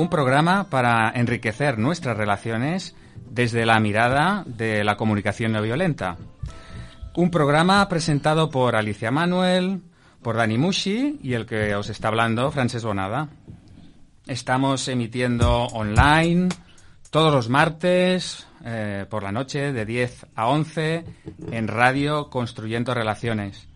[0.00, 2.96] un programa para enriquecer nuestras relaciones
[3.28, 6.16] desde la mirada de la comunicación no violenta.
[7.14, 9.82] Un programa presentado por Alicia Manuel,
[10.22, 13.28] por Dani Mushi y el que os está hablando, Frances Bonada.
[14.26, 16.48] Estamos emitiendo online
[17.10, 21.04] todos los martes eh, por la noche de 10 a 11
[21.52, 23.69] en radio Construyendo Relaciones.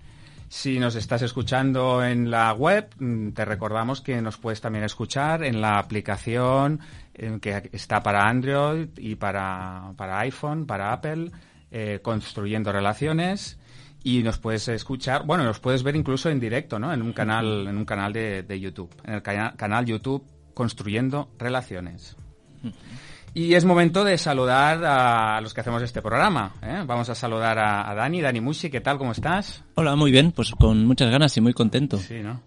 [0.49, 5.43] Si nos estás escuchando en la web, mm, te recordamos que nos puedes también escuchar
[5.45, 6.81] en la aplicación
[7.15, 11.31] eh, que está para Android y para, para iPhone, para Apple,
[11.71, 13.59] eh, Construyendo Relaciones
[14.05, 16.93] y nos puedes escuchar, bueno, nos puedes ver incluso en directo, ¿no?
[16.93, 22.17] En un canal, en un canal de, de YouTube, en el canal YouTube Construyendo Relaciones.
[23.37, 26.53] Y es momento de saludar a los que hacemos este programa.
[26.63, 26.85] ¿eh?
[26.87, 28.97] Vamos a saludar a, Dani, Dani Mushi, ¿qué tal?
[28.97, 29.65] ¿Cómo estás?
[29.75, 31.99] Hola, muy bien, pues con muchas ganas y muy contento.
[31.99, 32.41] Sí, ¿no?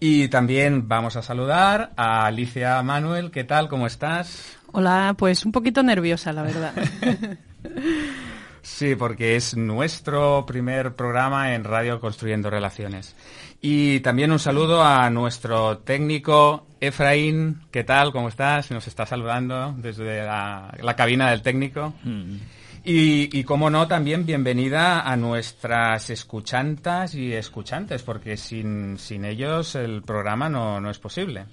[0.00, 3.68] Y también vamos a saludar a Alicia Manuel, ¿qué tal?
[3.68, 4.56] ¿Cómo estás?
[4.72, 6.72] Hola, pues un poquito nerviosa, la verdad.
[8.62, 13.14] sí, porque es nuestro primer programa en Radio Construyendo Relaciones.
[13.60, 17.62] Y también un saludo a nuestro técnico Efraín.
[17.70, 18.12] ¿Qué tal?
[18.12, 18.70] ¿Cómo estás?
[18.70, 21.94] Nos está saludando desde la, cabina del técnico.
[22.04, 22.36] Mm.
[22.84, 29.74] Y, y, como no, también bienvenida a nuestras escuchantas y escuchantes, porque sin, sin ellos
[29.74, 31.46] el programa no, no es posible.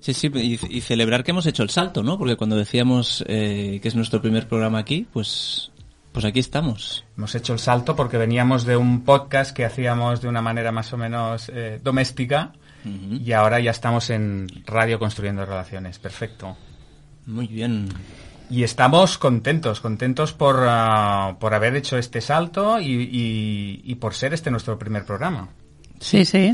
[0.00, 2.18] Sí, sí, y, celebrar que hemos hecho el salto, ¿no?
[2.18, 5.72] Porque cuando decíamos eh, que es nuestro primer programa aquí, pues
[6.18, 7.04] pues aquí estamos.
[7.16, 10.92] Hemos hecho el salto porque veníamos de un podcast que hacíamos de una manera más
[10.92, 16.00] o menos eh, doméstica y ahora ya estamos en radio construyendo relaciones.
[16.00, 16.56] Perfecto.
[17.26, 17.88] Muy bien.
[18.50, 24.34] Y estamos contentos, contentos por, ah, por haber hecho este salto y, y por ser
[24.34, 25.50] este nuestro primer programa.
[26.00, 26.52] Sí, sí.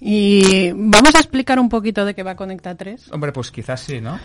[0.00, 3.12] Y vamos a explicar un poquito de qué va Conecta 3.
[3.12, 4.18] Hombre, pues quizás sí, ¿no?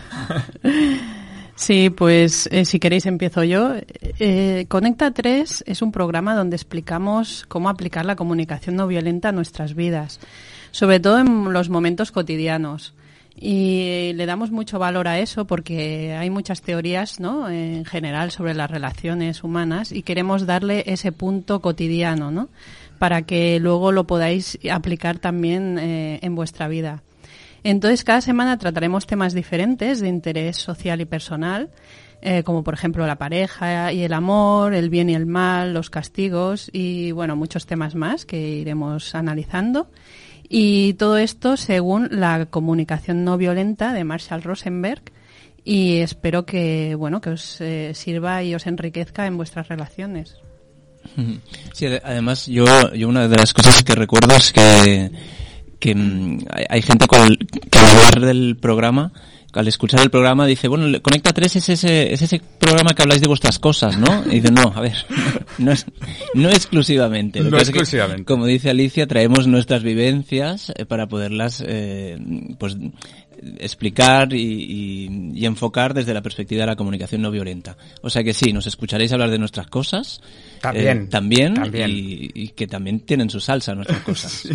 [1.60, 3.74] Sí, pues eh, si queréis empiezo yo.
[4.18, 9.32] Eh, Conecta 3 es un programa donde explicamos cómo aplicar la comunicación no violenta a
[9.32, 10.20] nuestras vidas,
[10.70, 12.94] sobre todo en los momentos cotidianos.
[13.36, 17.50] Y le damos mucho valor a eso porque hay muchas teorías, ¿no?
[17.50, 22.48] En general sobre las relaciones humanas y queremos darle ese punto cotidiano, ¿no?
[22.98, 27.02] Para que luego lo podáis aplicar también eh, en vuestra vida.
[27.62, 31.70] Entonces, cada semana trataremos temas diferentes de interés social y personal,
[32.22, 35.90] eh, como por ejemplo la pareja y el amor, el bien y el mal, los
[35.90, 39.90] castigos y, bueno, muchos temas más que iremos analizando.
[40.48, 45.02] Y todo esto según la comunicación no violenta de Marshall Rosenberg,
[45.64, 50.36] y espero que bueno que os eh, sirva y os enriquezca en vuestras relaciones.
[51.72, 55.10] Sí, además yo, yo una de las cosas que recuerdo es que
[55.80, 59.12] que mm, hay, gente con que al hablar del programa,
[59.52, 63.20] al escuchar el programa dice, bueno, Conecta 3 es ese, es ese programa que habláis
[63.20, 64.24] de vuestras cosas, ¿no?
[64.26, 65.04] Y dice, no, a ver,
[65.58, 65.86] no es,
[66.34, 67.40] no exclusivamente.
[67.40, 68.24] no exclusivamente.
[68.24, 72.18] como dice Alicia, traemos nuestras vivencias eh, para poderlas, eh,
[72.58, 72.76] pues,
[73.58, 77.76] explicar y, y, enfocar desde la perspectiva de la comunicación no violenta.
[78.02, 80.20] O sea que sí, nos escucharéis hablar de nuestras cosas.
[80.60, 81.04] También.
[81.04, 81.54] Eh, también.
[81.88, 84.32] Y, y, que también tienen su salsa nuestras cosas.
[84.32, 84.50] Sí,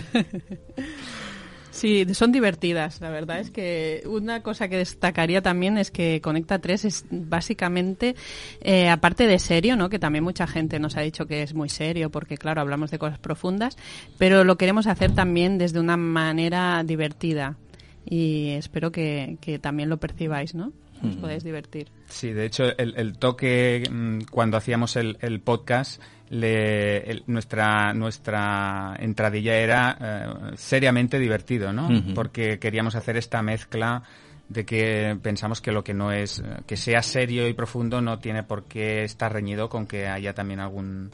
[2.14, 3.02] son divertidas.
[3.02, 8.16] La verdad es que una cosa que destacaría también es que Conecta 3 es básicamente,
[8.62, 9.90] eh, aparte de serio, ¿no?
[9.90, 13.00] que también mucha gente nos ha dicho que es muy serio porque, claro, hablamos de
[13.00, 13.78] cosas profundas,
[14.18, 17.58] pero lo queremos hacer también desde una manera divertida
[18.06, 20.72] y espero que, también lo percibáis, ¿no?
[21.04, 21.88] Os podéis divertir.
[22.08, 29.58] Sí, de hecho, el, toque mm, cuando hacíamos el, el podcast le, nuestra, nuestra entradilla
[29.58, 31.90] era eh, seriamente divertido, ¿no?
[32.14, 34.04] Porque queríamos hacer esta mezcla
[34.50, 38.44] de que pensamos que lo que no es, que sea serio y profundo no tiene
[38.44, 41.12] por qué estar reñido con que haya también algún,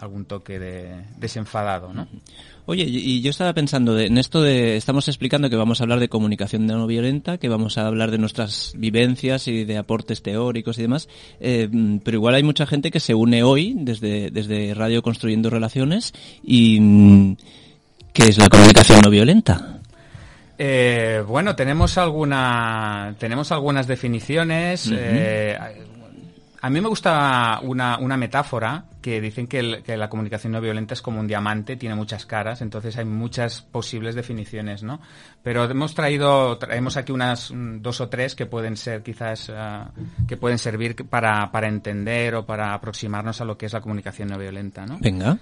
[0.00, 2.08] algún toque de desenfadado, ¿no?
[2.64, 6.08] Oye, y yo estaba pensando en esto de, estamos explicando que vamos a hablar de
[6.08, 10.82] comunicación no violenta, que vamos a hablar de nuestras vivencias y de aportes teóricos y
[10.82, 11.08] demás,
[11.40, 11.68] eh,
[12.02, 17.36] pero igual hay mucha gente que se une hoy desde, desde Radio Construyendo Relaciones y
[18.14, 19.80] ¿qué es la comunicación no violenta?
[20.56, 24.90] Eh, bueno, tenemos alguna, tenemos algunas definiciones.
[24.92, 25.58] eh,
[26.62, 30.94] a mí me gusta una, una metáfora que dicen que, que, la comunicación no violenta
[30.94, 35.00] es como un diamante, tiene muchas caras, entonces hay muchas posibles definiciones, ¿no?
[35.42, 40.36] Pero hemos traído, traemos aquí unas dos o tres que pueden ser quizás, uh, que
[40.36, 44.38] pueden servir para, para entender o para aproximarnos a lo que es la comunicación no
[44.38, 44.98] violenta, ¿no?
[45.00, 45.38] Venga.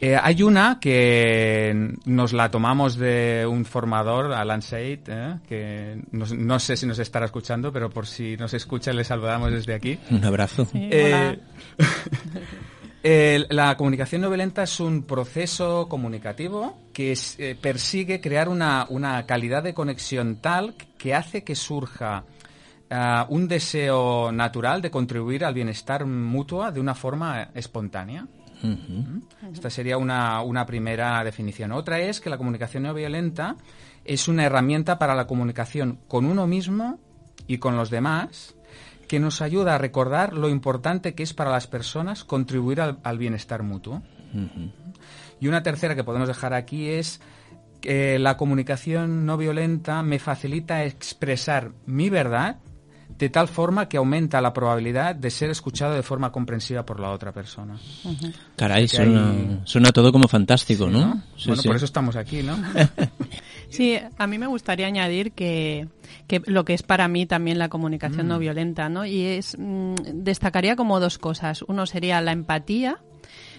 [0.00, 6.58] Eh, hay una que nos la tomamos de un formador, Alan Seid, eh, que no,
[6.58, 9.98] sé si nos estará escuchando, pero por si nos escucha le saludamos desde aquí.
[10.10, 10.68] Un abrazo.
[10.74, 11.38] Eh,
[13.48, 17.14] la comunicación no violenta es un proceso comunicativo que
[17.60, 22.24] persigue crear una, una, calidad de conexión tal que hace que surja
[23.28, 28.26] un deseo natural de contribuir al bienestar mutuo de una forma espontánea.
[29.52, 31.72] Esta sería una, una, primera definición.
[31.72, 33.56] Otra es que la comunicación no violenta
[34.04, 36.98] es una herramienta para la comunicación con uno mismo
[37.46, 38.55] y con los demás
[39.06, 43.62] que nos ayuda a recordar lo importante que es para las personas contribuir al, bienestar
[43.62, 44.02] mutuo.
[45.40, 47.20] Y una tercera que podemos dejar aquí es
[47.80, 52.56] que la comunicación no violenta me facilita expresar mi verdad
[53.18, 57.10] de tal forma que aumenta la probabilidad de ser escuchado de forma comprensiva por la
[57.10, 57.78] otra persona.
[58.56, 61.22] Caray, suena, todo como fantástico, ¿no?
[61.46, 62.56] bueno, por eso estamos aquí, ¿no?
[63.68, 65.88] sí, a mí me gustaría añadir que,
[66.26, 68.40] que, lo que es para mí también la comunicación no mm.
[68.40, 69.04] violenta, ¿no?
[69.04, 71.62] Y es mm, destacaría como dos cosas.
[71.62, 73.00] Uno sería la empatía,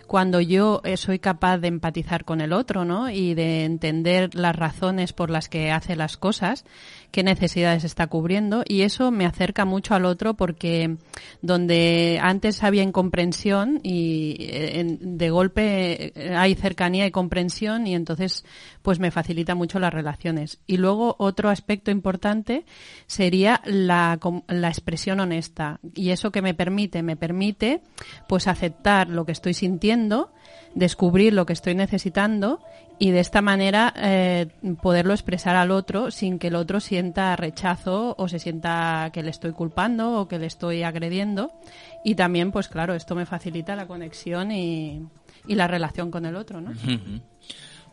[0.07, 3.09] cuando yo eh, soy capaz de empatizar con el otro, ¿no?
[3.09, 6.65] Y de entender las razones por las que hace las cosas,
[7.11, 10.97] qué necesidades está cubriendo, y eso me acerca mucho al otro porque
[11.41, 18.45] donde antes había incomprensión y eh, de golpe eh, hay cercanía y comprensión y entonces
[18.81, 20.59] pues me facilita mucho las relaciones.
[20.67, 22.65] Y luego otro aspecto importante
[23.05, 25.79] sería la, la expresión honesta.
[25.93, 27.81] Y eso que me permite, me permite
[28.27, 30.31] pues aceptar lo que estoy sintiendo,
[30.75, 32.59] descubrir lo que estoy necesitando
[32.99, 34.47] y de esta manera eh,
[34.81, 39.29] poderlo expresar al otro sin que el otro sienta rechazo o se sienta que le
[39.29, 41.51] estoy culpando o que le estoy agrediendo.
[42.03, 45.05] Y también, pues claro, esto me facilita la conexión y,
[45.47, 46.71] y la relación con el otro, ¿no?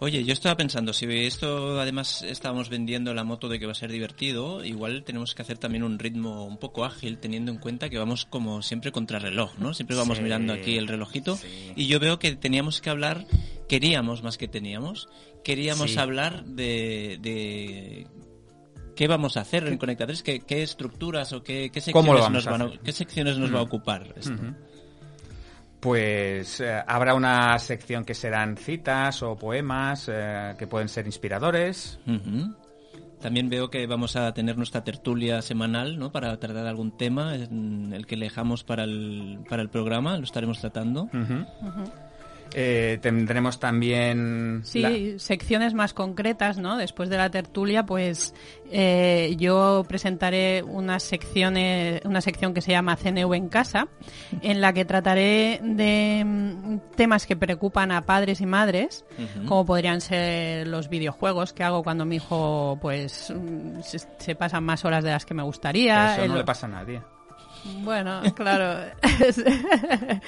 [0.01, 3.77] Oye, yo estaba pensando, si esto además estábamos vendiendo la moto de que va a
[3.77, 7.89] ser divertido, igual tenemos que hacer también un ritmo un poco ágil, teniendo en cuenta
[7.89, 9.73] que vamos como siempre contra reloj, ¿no?
[9.73, 11.39] Siempre vamos mirando aquí el relojito.
[11.77, 13.25] Y yo veo que teníamos que hablar,
[13.69, 15.09] queríamos más que teníamos,
[15.45, 18.09] queríamos hablar de,
[18.97, 22.73] qué vamos a hacer en Conectadores, qué, qué estructuras o qué, secciones, nos, van a,
[22.83, 24.35] qué secciones nos va a ocupar esto
[25.85, 31.99] pues eh, habrá una sección que serán citas o poemas eh, que pueden ser inspiradores.
[33.21, 36.11] También veo que vamos a tener nuestra tertulia semanal, ¿no?
[36.11, 41.11] Para tratar algún tema, el que elejamos para el, para el programa, lo estaremos tratando.
[42.57, 44.61] Eh, tendremos también...
[44.63, 46.77] Sí, secciones más concretas, ¿no?
[46.77, 48.33] Después de la tertulia, pues
[48.71, 51.57] eh, yo presentaré una sección,
[52.05, 53.89] una sección que se llama CNV en casa,
[54.41, 59.05] en la que trataré de mm, temas que preocupan a padres y madres,
[59.49, 64.85] como podrían ser los videojuegos que hago cuando mi hijo, pues, mm, se, pasan más
[64.85, 66.15] horas de las que me gustaría.
[66.15, 67.03] eso no le pasa a nadie.
[67.83, 68.93] Bueno, claro.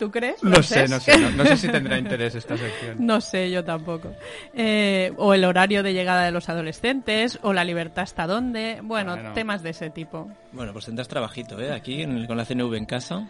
[0.00, 0.42] ¿Tú crees?
[0.42, 1.18] No sé, no sé.
[1.36, 2.96] No, sé si tendrá interés esta sección.
[2.98, 4.10] No sé, yo tampoco.
[4.54, 8.80] Eh, o el horario de llegada de los adolescentes, o la libertad hasta dónde.
[8.82, 10.30] Bueno, temas de ese tipo.
[10.52, 11.70] Bueno, pues tendrás trabajito, ¿eh?
[11.70, 13.28] Aquí con la CNV en casa.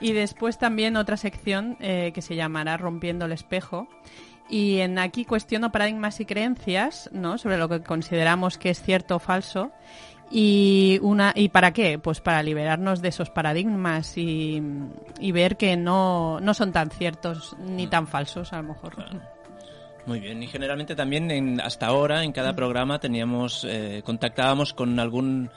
[0.00, 3.88] Y después también otra sección eh, que se llamará Rompiendo el espejo.
[4.48, 7.38] Y en aquí cuestiono paradigmas y creencias, ¿no?
[7.38, 9.72] Sobre lo que consideramos que es cierto o falso
[10.30, 14.62] y una y para qué pues para liberarnos de esos paradigmas y,
[15.20, 18.94] y ver que no, no son tan ciertos ni tan falsos a lo mejor.
[20.06, 20.42] Muy bien.
[20.42, 25.50] Y generalmente también en, hasta ahora en cada programa teníamos eh, contactábamos con algún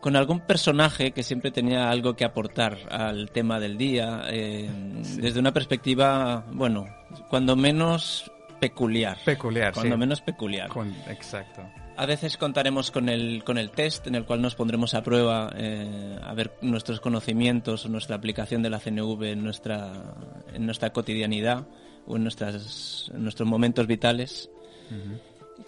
[0.00, 4.68] con algún personaje que siempre tenía algo que aportar al tema del día eh,
[5.16, 6.86] desde una perspectiva bueno
[7.28, 9.18] cuando menos peculiar.
[9.24, 10.70] Peculiar cuando menos peculiar.
[11.08, 11.62] Exacto
[11.96, 15.52] a veces contaremos con el, con el test en el cual nos pondremos a prueba
[15.56, 20.14] eh, a ver nuestros conocimientos o nuestra aplicación de la CNV en nuestra,
[20.52, 21.66] en nuestra cotidianidad
[22.06, 24.50] o en, nuestras, nuestros momentos vitales.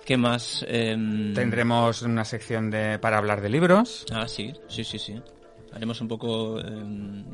[0.05, 0.65] ¿Qué más?
[0.69, 4.07] Em, Tendremos una sección de, para hablar de libros.
[4.13, 5.21] Ah, sí, sí, sí, sí.
[5.73, 6.61] Haremos un poco...
[6.61, 7.25] Em,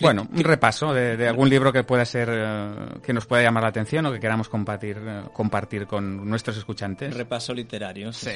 [0.00, 3.70] bueno, un repaso de, algún libro que pueda ser eh, que nos pueda llamar la
[3.70, 7.14] atención o que queramos compartir eh, compartir con nuestros escuchantes.
[7.14, 8.12] Repaso literario.
[8.12, 8.30] Sí.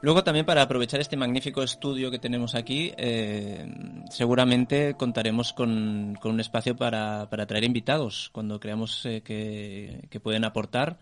[0.00, 3.66] Luego también para aprovechar este magnífico estudio que tenemos aquí, eh,
[4.10, 10.98] seguramente contaremos con, un espacio para, para traer invitados cuando creamos que, que, pueden aportar.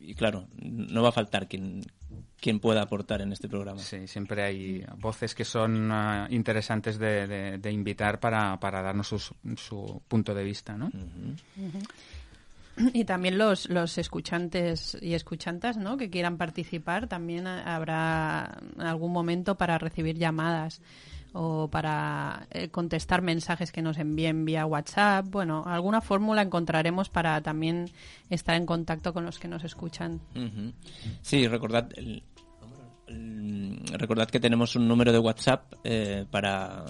[0.00, 1.82] y claro, no va a faltar quien,
[2.40, 3.80] quien pueda aportar en este programa.
[3.80, 10.34] Sí, siempre hay voces que son ah, interesantes de, invitar para, darnos sus su punto
[10.34, 10.90] de vista, ¿no?
[12.94, 15.96] Y también los, los escuchantes y escuchantas ¿no?
[15.96, 20.80] que quieran participar, también habrá algún momento para recibir llamadas
[21.32, 25.26] o para eh, contestar mensajes que nos envíen vía WhatsApp.
[25.28, 27.90] Bueno, alguna fórmula encontraremos para también
[28.30, 30.20] estar en contacto con los que nos escuchan.
[31.22, 31.88] Sí, recordad,
[33.92, 36.84] recordad que tenemos un número de WhatsApp eh, para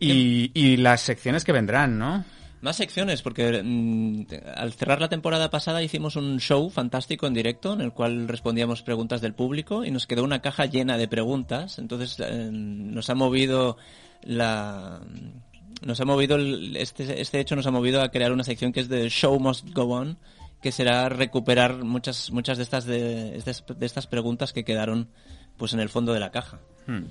[0.00, 2.24] y, y las secciones que vendrán, ¿no?
[2.62, 4.22] Más secciones, porque mm,
[4.54, 8.82] al cerrar la temporada pasada hicimos un show fantástico en directo en el cual respondíamos
[8.82, 11.80] preguntas del público y nos quedó una caja llena de preguntas.
[11.80, 13.78] Entonces eh, nos ha movido
[14.24, 15.00] la
[15.82, 18.88] nos ha movido este, este hecho nos ha movido a crear una sección que es
[18.88, 20.18] de Show Must Go On
[20.60, 25.08] que será recuperar muchas muchas de estas de, de estas preguntas que quedaron
[25.56, 26.60] pues en el fondo de la caja.
[26.86, 27.04] Hmm.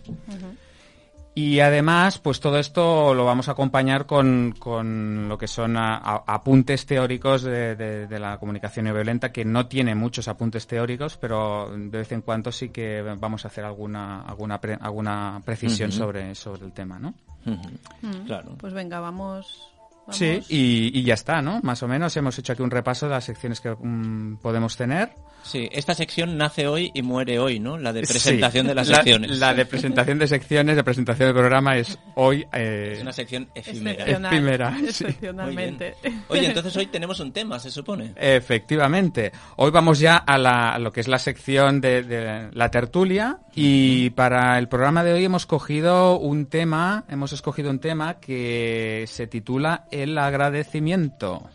[1.34, 6.86] Y además, pues todo esto lo vamos a acompañar con, con lo que son apuntes
[6.86, 11.98] teóricos de, de, la comunicación no violenta, que no tiene muchos apuntes teóricos, pero de
[12.00, 16.74] vez en cuando sí que vamos a hacer alguna, alguna, alguna precisión sobre, sobre el
[16.74, 17.14] tema, ¿no?
[17.46, 18.26] Mm.
[18.26, 18.56] Claro.
[18.60, 19.72] Pues venga, vamos
[20.10, 21.60] Sí, y, ya está, ¿no?
[21.64, 25.12] Más o menos hemos hecho aquí un repaso de las secciones que mm, podemos tener.
[25.44, 27.78] Sí, esta sección nace hoy y muere hoy, ¿no?
[27.78, 29.40] La de presentación de las secciones.
[29.40, 32.46] La de presentación de secciones, de presentación del programa es hoy...
[32.54, 34.30] Eh, es una sección efímera.
[34.30, 35.96] Efímera, Excepcionalmente.
[36.28, 38.14] Oye, entonces hoy tenemos un tema, se supone.
[38.16, 39.32] Efectivamente.
[39.58, 44.12] Hoy vamos ya a, la, lo que es la sección de, de la tertulia y
[44.12, 49.28] para el programa de hoy hemos cogido un tema, hemos escogido un tema que se
[49.28, 51.50] titula El agradecimiento.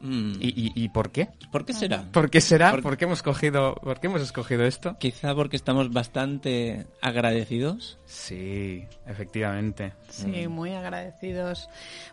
[0.00, 0.32] Mm.
[0.40, 1.28] ¿Y, por qué?
[1.52, 2.04] ¿Por qué será?
[2.10, 2.76] ¿Por qué será?
[2.80, 4.96] ¿Por, qué hemos cogido, por qué hemos escogido esto?
[4.98, 7.98] Quizá porque estamos bastante agradecidos.
[8.06, 9.92] Sí, efectivamente.
[10.08, 10.50] Sí, mm.
[10.50, 11.68] muy agradecidos.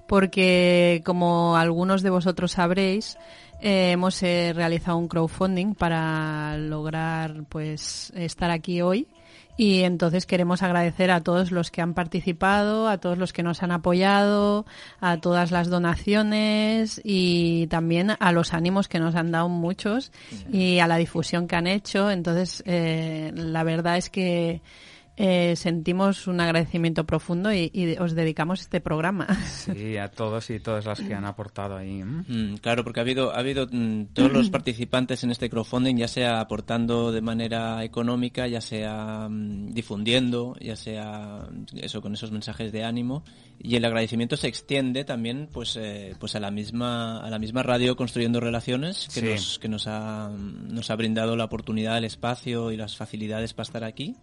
[0.06, 3.18] Porque como algunos de vosotros sabréis,
[3.62, 9.08] eh, hemos eh, realizado un crowdfunding para lograr pues estar aquí hoy
[9.58, 13.64] y entonces queremos agradecer a todos los que han participado, a todos los que nos
[13.64, 14.66] han apoyado,
[15.02, 20.12] a todas las donaciones y también a los ánimos que nos han dado muchos
[20.52, 22.12] y a la difusión que han hecho.
[22.12, 24.62] Entonces, eh, la verdad es que
[25.20, 29.28] eh, sentimos un agradecimiento profundo y, os dedicamos este programa.
[29.48, 32.04] Sí, a todos y todas las que han aportado ahí.
[32.04, 36.08] Mm, claro, porque ha habido, ha habido mm, todos los participantes en este crowdfunding, ya
[36.08, 42.72] sea aportando de manera económica, ya sea mm, difundiendo, ya sea eso con esos mensajes
[42.72, 43.24] de ánimo.
[43.60, 47.64] Y el agradecimiento se extiende también pues, eh, pues a la misma a la misma
[47.64, 52.72] radio construyendo relaciones que nos que nos ha nos ha brindado la oportunidad, el espacio
[52.72, 54.16] y las facilidades para estar aquí.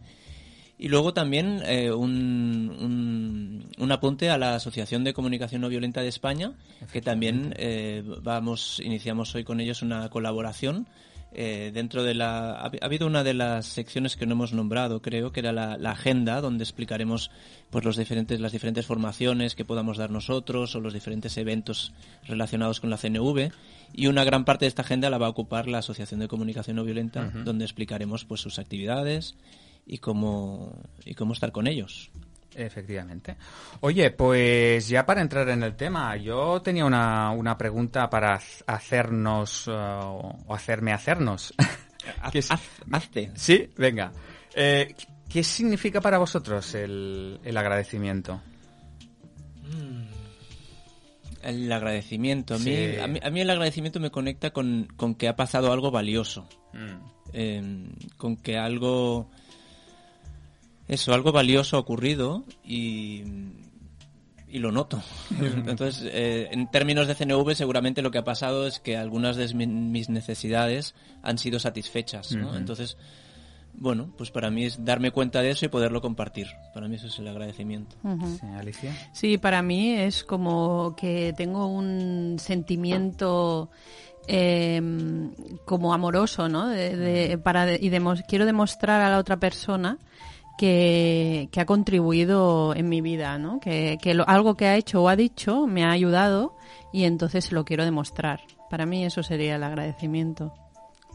[0.84, 6.08] Y luego también eh, un, un, apunte a la Asociación de Comunicación No Violenta de
[6.08, 6.52] España,
[6.92, 10.86] que también eh, vamos iniciamos hoy con ellos una colaboración.
[11.32, 15.32] Eh, dentro de la ha, habido una de las secciones que no hemos nombrado creo
[15.32, 17.32] que era la, la, agenda donde explicaremos
[17.70, 21.92] pues los diferentes las diferentes formaciones que podamos dar nosotros o los diferentes eventos
[22.28, 23.50] relacionados con la CNV
[23.94, 26.76] y una gran parte de esta agenda la va a ocupar la Asociación de Comunicación
[26.76, 29.34] No Violenta donde explicaremos pues sus actividades
[29.86, 30.72] y cómo,
[31.04, 32.10] y cómo estar con ellos.
[32.56, 33.36] Efectivamente.
[33.80, 39.66] Oye, pues ya para entrar en el tema, yo tenía una, una pregunta para hacernos,
[39.66, 41.52] uh, o hacerme hacernos.
[42.92, 43.30] hazte.
[43.34, 44.12] Sí, venga.
[44.54, 44.94] Eh,
[45.28, 48.40] ¿Qué significa para vosotros el, el agradecimiento?
[49.62, 50.04] Mm.
[51.42, 52.54] El agradecimiento.
[52.54, 56.48] A mí, a, mí, el agradecimiento me conecta con, con que ha pasado algo valioso.
[56.72, 57.14] Mm.
[57.32, 59.28] Em, con que algo
[60.88, 63.22] eso, algo valioso ha ocurrido y,
[64.48, 65.02] y lo noto.
[65.66, 69.52] Entonces, eh, en términos de CNV, seguramente lo que ha pasado es que algunas de
[69.54, 72.56] mis necesidades han sido satisfechas, ¿no?
[72.56, 72.96] Entonces,
[73.72, 76.48] bueno, pues para mí es darme cuenta de eso y poderlo compartir.
[76.72, 77.96] Para mí eso es el agradecimiento.
[78.40, 78.94] Sí, Alicia.
[79.12, 83.70] Sí, para mí es como que tengo un sentimiento
[84.28, 85.32] em,
[85.64, 86.68] como amoroso, ¿no?
[86.68, 87.90] De, para y
[88.28, 89.98] quiero demostrar a la otra persona
[90.58, 93.60] que, ha contribuido en mi vida, ¿no?
[93.60, 96.56] Que, algo que ha hecho o ha dicho me ha ayudado
[96.92, 98.40] y entonces lo quiero demostrar.
[98.70, 100.54] Para mí eso sería el agradecimiento.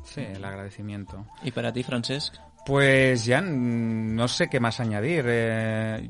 [0.04, 1.26] Sí, el agradecimiento.
[1.44, 2.36] ¿Y para ti, Francesc?
[2.66, 5.26] Pues ya no sé qué más añadir.
[5.28, 6.10] Eh,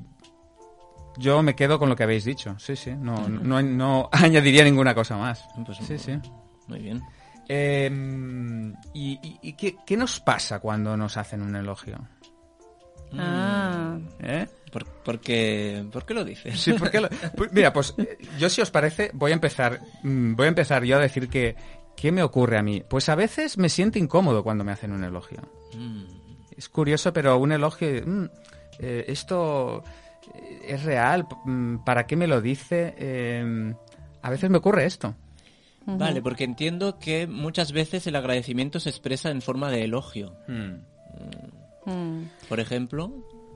[1.17, 2.55] yo me quedo con lo que habéis dicho.
[2.59, 2.95] Sí, sí.
[2.95, 5.47] No, no, añadiría ninguna cosa más.
[5.65, 6.19] Pues sí, sí.
[6.67, 7.01] Muy bien.
[7.51, 11.97] Em, ¿Y, qué, nos pasa cuando nos hacen un elogio?
[13.17, 13.97] Ah.
[14.19, 14.47] ¿Eh?
[15.03, 16.59] ¿Por, qué, lo dices?
[16.59, 17.01] Sí, porque
[17.35, 17.95] pues, mira, pues
[18.37, 21.55] yo si os parece voy a empezar mm, voy a empezar yo a decir que
[21.95, 22.83] ¿qué me ocurre a mí?
[22.87, 25.39] Pues a veces me siento incómodo cuando me hacen un elogio.
[25.75, 26.03] Mm.
[26.55, 28.25] Es curioso, pero un elogio, mm,
[28.79, 29.83] eh, esto
[30.35, 31.27] eh, es real,
[31.85, 32.93] ¿para qué me lo dice?
[32.97, 33.73] Eh,
[34.21, 35.15] a veces me ocurre esto.
[35.85, 40.35] Vale, porque entiendo que muchas veces el agradecimiento se expresa en forma de elogio.
[40.47, 40.75] Mm.
[42.47, 43.11] Por ejemplo.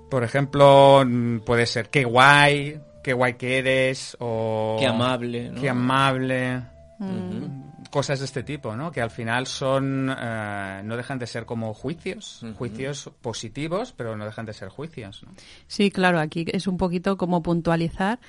[0.10, 4.78] Por ejemplo, mm, puede ser qué guay, qué guay que eres, o...
[4.80, 6.62] Qué amable, Qué amable.
[7.00, 7.90] Mm.
[7.90, 8.92] Cosas de este tipo, ¿no?
[8.92, 14.26] Que al final son, eh, no dejan de ser como juicios, juicios positivos, pero no
[14.26, 15.24] dejan de ser juicios.
[15.68, 18.20] Sí, claro, aquí es un poquito como puntualizar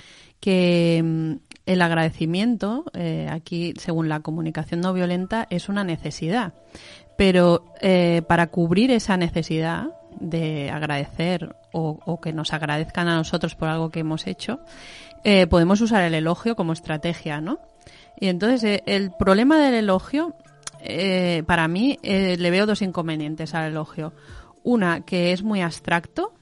[0.41, 6.53] que el agradecimiento, eh, aquí según la comunicación no violenta, es una necesidad.
[7.16, 9.87] Pero eh, para cubrir esa necesidad
[10.21, 14.61] de agradecer o, que nos agradezcan a nosotros por algo que hemos hecho,
[15.25, 17.59] eh, podemos usar el elogio como estrategia, ¿no?
[18.18, 20.35] Y entonces eh, el problema del elogio,
[21.47, 24.12] para mí, le veo dos inconvenientes al elogio.
[24.62, 26.35] Una, que es muy abstracto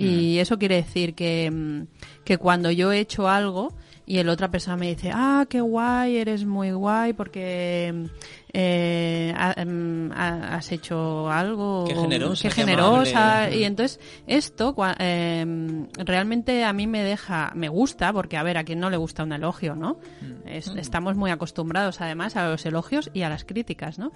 [0.00, 0.40] y mm.
[0.40, 1.86] eso quiere decir que, mm,
[2.24, 3.74] que cuando yo he hecho algo,
[4.06, 8.08] y el otra persona me dice, ah, qué guay, eres muy guay porque
[8.52, 11.84] eh, em, has hecho algo.
[11.86, 12.42] Qué generosa.
[12.42, 13.50] Qué generosa.
[13.50, 18.64] y entonces esto em, realmente a mí me deja, me gusta, porque a ver, a
[18.64, 19.98] quien no le gusta un elogio, ¿no?
[20.20, 20.78] Mm.
[20.78, 24.12] estamos muy acostumbrados además a los elogios y a las críticas, ¿no?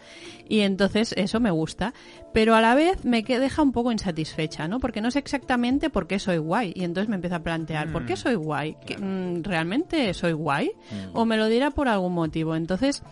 [0.48, 1.94] Y entonces eso me gusta,
[2.32, 4.80] pero a la vez me deja un poco insatisfecha, ¿no?
[4.80, 6.72] Porque no sé exactamente por qué soy guay.
[6.74, 8.16] Y entonces me empiezo a plantear, ¿por qué mm.
[8.16, 8.76] soy guay?
[8.98, 10.72] Mm, ¿Realmente soy guay?
[11.12, 12.56] ¿O me lo dirá por algún motivo?
[12.56, 13.02] Entonces,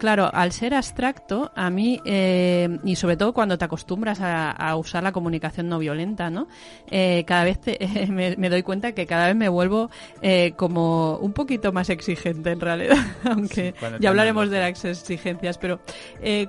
[0.00, 5.02] claro, al ser abstracto, a mí, eh, y sobre todo cuando te acostumbras a, usar
[5.02, 6.48] la comunicación no violenta, ¿no?
[6.90, 7.60] Eh, cada vez
[8.08, 9.90] me, doy cuenta que cada vez me vuelvo
[10.22, 15.80] eh, como un poquito más exigente en realidad, aunque ya hablaremos de las exigencias, pero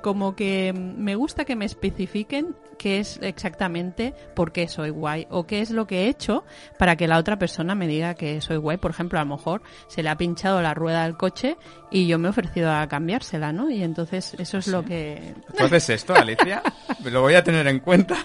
[0.01, 5.45] como que me gusta que me especifiquen qué es exactamente por qué soy guay o
[5.45, 6.43] qué es lo que he hecho
[6.79, 8.77] para que la otra persona me diga que soy guay.
[8.77, 11.57] Por ejemplo, a lo mejor se le ha pinchado la rueda del coche
[11.91, 13.69] y yo me he ofrecido a cambiársela, ¿no?
[13.69, 15.35] Y entonces eso es lo que...
[15.49, 16.63] ¿Entonces esto, Alicia?
[17.03, 18.17] lo voy a tener en cuenta.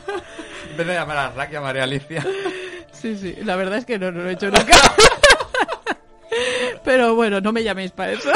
[0.71, 2.25] En vez de llamar a Rack, llamaré a Alicia.
[2.93, 4.75] Sí, sí, la verdad es que no, no lo he hecho nunca.
[6.85, 8.31] Pero bueno, no me llaméis para eso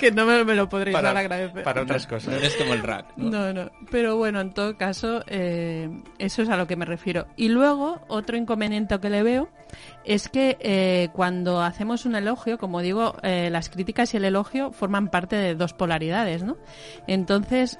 [0.00, 1.62] que no me, lo podréis dar agradecer.
[1.62, 2.34] Para otras cosas.
[2.34, 3.06] Eres como el rack.
[3.16, 3.52] ¿no?
[3.52, 7.26] no, Pero bueno, en todo caso, eh, eso es a lo que me refiero.
[7.36, 9.50] Y luego, otro inconveniente que le veo
[10.04, 14.72] es que eh, cuando hacemos un elogio, como digo, eh, las críticas y el elogio
[14.72, 16.56] forman parte de dos polaridades, ¿no?
[17.06, 17.78] Entonces,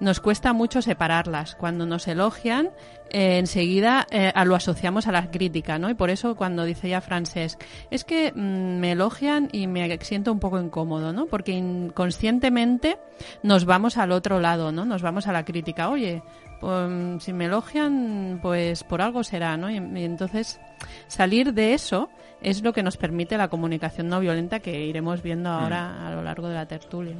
[0.00, 1.54] nos cuesta mucho separarlas.
[1.54, 2.70] Cuando nos elogian,
[3.10, 4.06] enseguida
[4.44, 5.90] lo asociamos a la crítica, ¿no?
[5.90, 10.32] Y por eso cuando dice ya Francesc, es que mm, me elogian y me siento
[10.32, 11.26] un poco incómodo ¿no?
[11.26, 12.98] Porque inconscientemente
[13.42, 14.84] nos vamos al otro lado, ¿no?
[14.84, 15.88] Nos vamos a la crítica.
[15.88, 16.22] Oye,
[16.60, 19.70] pues, si me elogian, pues por algo será, ¿no?
[19.70, 20.60] Y, entonces
[21.06, 22.08] salir de eso
[22.42, 26.06] es lo que nos permite la comunicación no violenta que iremos viendo ahora mm.
[26.06, 27.16] a lo largo de la tertulia.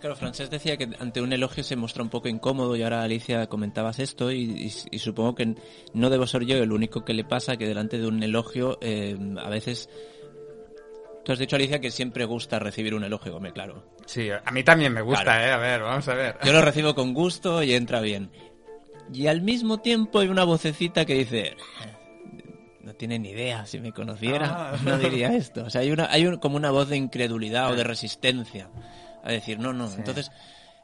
[0.00, 3.46] Claro, Francés decía que ante un elogio se muestra un poco incómodo y ahora Alicia
[3.46, 5.54] comentabas esto y, supongo que
[5.94, 9.16] no debo ser yo el único que le pasa que delante de un elogio eh,
[9.40, 9.88] a veces
[11.24, 13.84] Tú has dicho, Alicia, que siempre gusta recibir un elogio, me claro.
[14.06, 15.52] Sí, a mí también me gusta, ¿eh?
[15.52, 16.36] A ver, vamos a ver.
[16.44, 18.30] Yo lo recibo con gusto y entra bien.
[19.12, 21.56] Y al mismo tiempo hay una vocecita que dice,
[22.80, 24.76] no tiene ni idea, si me conociera, ah.
[24.84, 25.64] no diría esto.
[25.64, 28.70] O sea, hay, una, hay como una voz de incredulidad o de resistencia
[29.22, 29.92] a decir, no, no.
[29.92, 30.32] Entonces,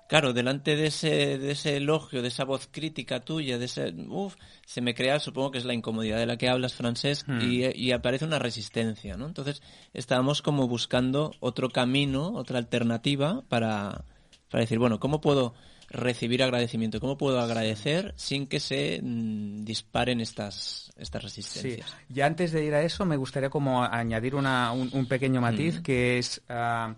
[0.08, 4.34] claro, delante de ese, de ese elogio, de esa voz crítica tuya, de ese, uf,
[4.66, 7.40] se me crea, supongo que es la incomodidad de la que hablas, francés, hmm.
[7.42, 9.26] y, aparece una resistencia, ¿no?
[9.26, 14.04] Entonces, estábamos como buscando otro camino, otra alternativa para,
[14.50, 15.54] para decir, bueno, ¿cómo puedo
[15.90, 17.00] recibir agradecimiento?
[17.00, 21.90] ¿Cómo puedo agradecer sin que se mm, disparen estas, estas resistencias?
[21.90, 22.14] Sí.
[22.14, 26.18] Y antes de ir a eso, me gustaría como añadir una, un, pequeño matiz, que
[26.18, 26.40] es...
[26.48, 26.94] Ah,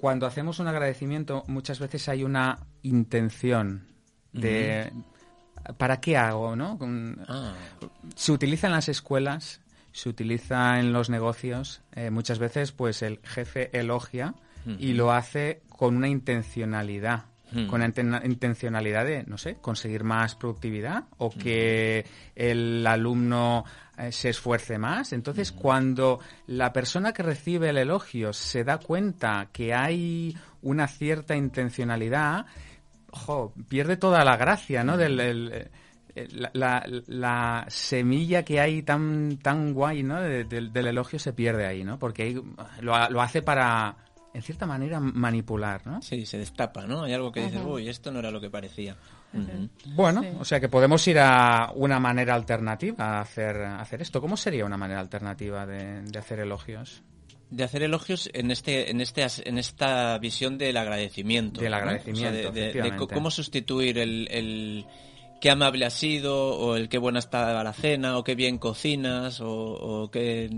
[0.00, 3.86] cuando hacemos un agradecimiento, muchas veces hay una intención
[4.32, 4.92] de
[5.76, 6.54] ¿para qué hago?
[6.56, 6.78] ¿no?
[7.28, 7.52] Ah.
[8.14, 9.60] Se utiliza en las escuelas,
[9.92, 11.82] se utiliza en los negocios.
[11.92, 14.34] eh, muchas veces, pues el jefe elogia
[14.78, 17.24] y lo hace con una intencionalidad.
[17.70, 22.04] Con la inten- intencionalidad de, no sé, conseguir más productividad o que
[22.36, 23.64] el alumno
[23.98, 25.12] eh, se esfuerce más.
[25.12, 31.34] Entonces, cuando la persona que recibe el elogio se da cuenta que hay una cierta
[31.36, 32.46] intencionalidad,
[33.10, 34.96] ojo, pierde toda la gracia, ¿no?
[34.96, 35.52] Del, el-
[36.14, 40.20] el- la, la- la semilla que hay tan tan guay, ¿no?
[40.20, 41.98] De- del, del elogio se pierde ahí, ¿no?
[41.98, 42.42] Porque ahí
[42.80, 43.96] lo, ha- lo hace para,
[44.34, 46.02] en cierta manera, manipular, ¿no?
[46.02, 47.02] Sí, se destapa, ¿no?
[47.04, 48.96] Hay algo que dices, uy, esto no era lo que parecía.
[49.94, 50.28] Bueno, Sí.
[50.40, 54.20] o sea que podemos ir a una manera alternativa a hacer, a hacer esto.
[54.20, 57.02] ¿Cómo sería una manera alternativa de, de hacer elogios?
[57.50, 61.60] De hacer elogios en este, en este, as- en esta visión del agradecimiento.
[61.60, 61.76] Del ¿no?
[61.78, 64.86] agradecimiento, O sea, de- cómo sustituir el, el
[65.40, 69.40] qué amable has sido, o el qué buena está la cena, o qué bien cocinas,
[69.40, 70.50] o, o qué,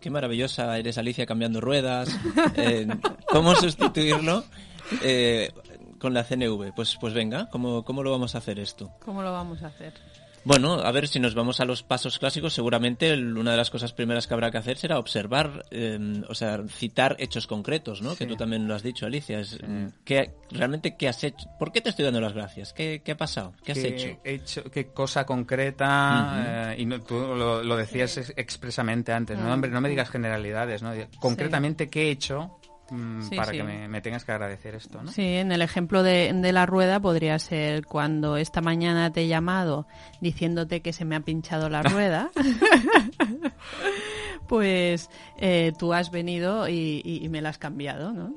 [0.00, 2.08] qué maravillosa eres Alicia cambiando ruedas.
[2.56, 2.86] Eh,
[3.28, 4.44] ¿Cómo sustituirlo
[5.02, 5.50] eh,
[6.04, 6.74] con la CNV?
[6.76, 8.92] Pues, pues venga, ¿cómo, ¿cómo lo vamos a hacer esto?
[9.04, 9.92] ¿Cómo lo vamos a hacer?
[10.46, 13.70] Bueno, a ver si nos vamos a los pasos clásicos, seguramente el- una de las
[13.70, 18.14] cosas primeras que habrá que hacer será observar, eh, o sea, citar hechos concretos, ¿no?
[18.14, 19.40] Que tú también lo has dicho, Alicia.
[19.40, 21.48] Es, mm, ¿qué- realmente qué has hecho?
[21.58, 22.74] ¿Por qué te estoy dando las gracias?
[22.74, 23.54] ¿Qué, qué ha pasado?
[23.64, 24.08] ¿Qué has hecho?
[24.22, 24.64] hecho?
[24.70, 26.74] ¿Qué cosa concreta?
[26.74, 29.50] eh, y no- tú lo, lo decías ex- expresamente antes, ¿no?
[29.50, 30.92] Hombre, no me digas generalidades, ¿no?
[31.20, 32.58] Concretamente, ¿qué he hecho
[32.94, 33.58] mm, Sí, para sí.
[33.58, 35.10] que me, me tengas que agradecer esto, ¿no?
[35.12, 39.28] Sí, en el ejemplo de, de la rueda podría ser cuando esta mañana te he
[39.28, 39.86] llamado
[40.20, 42.30] diciéndote que se me ha pinchado la rueda.
[44.48, 48.32] pues eh, tú has venido y, y- y me la has cambiado, ¿no?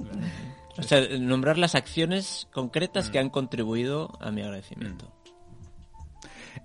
[0.77, 2.53] O sea, nombrar las acciones Mm.
[2.53, 5.11] concretas que han contribuido a mi agradecimiento.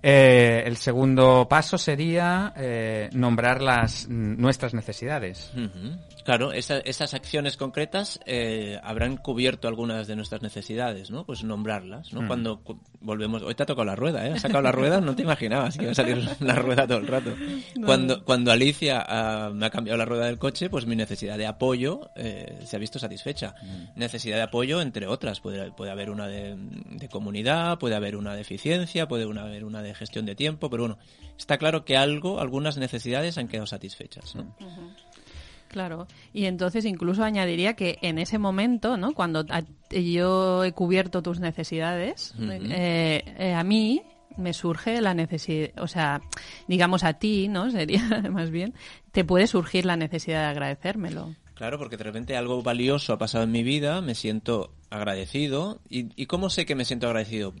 [0.01, 5.51] Eh, el segundo paso sería eh, nombrar las mm, nuestras necesidades.
[6.23, 11.25] Claro, esa- esas acciones concretas eh, habrán cubierto algunas de nuestras necesidades, ¿no?
[11.25, 12.21] Pues nombrarlas, ¿no?
[12.27, 13.41] Cuando cu- volvemos...
[13.43, 14.31] Hoy te ha tocado la rueda, ¿eh?
[14.33, 17.07] Has sacado la rueda, no te imaginabas que iba a salir la rueda todo el
[17.07, 17.33] rato.
[17.85, 21.45] Cuando, cuando Alicia ah, me ha cambiado la rueda del coche, pues mi necesidad de
[21.45, 23.55] apoyo eh, se ha visto satisfecha.
[23.95, 25.41] Necesidad de apoyo, entre otras.
[25.41, 29.65] Puede, puede haber una de, de comunidad, puede haber una de eficiencia, puede una- haber
[29.65, 30.97] una de gestión de tiempo, pero bueno,
[31.37, 34.55] está claro que algo, algunas necesidades han quedado satisfechas, ¿no?
[35.73, 39.13] Claro, y entonces incluso añadiría que en ese momento, ¿no?
[39.15, 44.03] Cuando a- yo he cubierto tus necesidades, eh, eh, a mí
[44.37, 46.21] me surge la necesidad, o sea,
[46.67, 47.71] digamos a ti, ¿no?
[47.71, 48.75] Sería más bien,
[49.11, 51.35] te puede surgir la necesidad de agradecérmelo.
[51.55, 55.79] Claro, porque de repente algo valioso ha pasado en mi vida, me siento agradecido.
[55.89, 57.53] ¿Y, y cómo sé que me siento agradecido?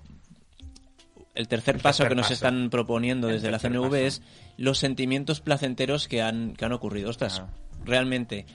[1.35, 2.33] El tercer paso tercer que nos paso.
[2.35, 3.95] están proponiendo El desde la CNV paso.
[3.95, 4.21] es
[4.57, 7.09] los sentimientos placenteros que han, que han ocurrido.
[7.09, 7.53] Ostras, Claro.
[7.85, 8.45] Realmente,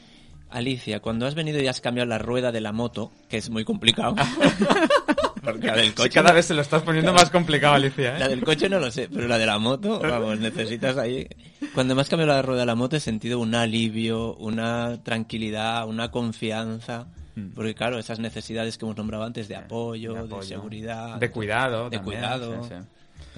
[0.50, 3.64] Alicia, cuando has venido y has cambiado la rueda de la moto, que es muy
[3.64, 4.14] complicado,
[5.44, 6.10] porque la del coche...
[6.10, 8.16] cada vez se lo estás poniendo más complicado, Alicia.
[8.16, 8.20] ¿eh?
[8.20, 11.26] La del coche no lo sé, pero la de la moto, vamos, necesitas ahí.
[11.74, 15.86] Cuando me has cambiado la rueda de la moto he sentido un alivio, una tranquilidad,
[15.88, 17.06] una confianza.
[17.54, 20.42] Porque claro, esas necesidades que hemos nombrado antes de apoyo, de, Mm.
[20.42, 21.88] seguridad, De cuidado.
[21.88, 22.64] de también, cuidado.
[22.64, 22.74] sí, sí.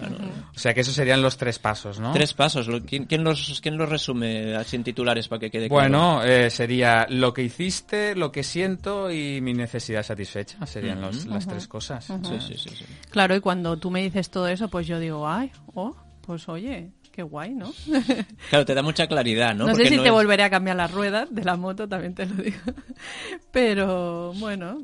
[0.08, 0.16] Claro.
[0.54, 2.12] O sea que esos serían los tres pasos, ¿no?
[2.12, 2.66] Tres pasos.
[2.68, 5.80] Lo- ¿Quién, quién los, ¿Quién los resume así en titulares para que quede claro?
[5.82, 10.64] Bueno, eh, sería lo que hiciste, lo que siento y mi necesidad satisfecha.
[10.66, 12.04] Serían los- las tres cosas.
[12.06, 12.84] Sí, sí, sí, sí.
[13.10, 16.90] Claro, y cuando tú me dices todo eso, pues yo digo, ay, oh, pues oye,
[17.12, 17.72] qué guay, ¿no?
[18.50, 19.64] Claro, te da mucha claridad, ¿no?
[19.64, 21.88] No, sé Porque si no te es- volveré a cambiar las ruedas de la moto,
[21.88, 22.58] también te lo digo.
[23.52, 24.82] Pero bueno,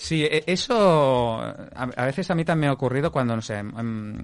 [0.00, 4.14] Sí, e- eso a, veces a mí también me ha ocurrido cuando, no sé, em,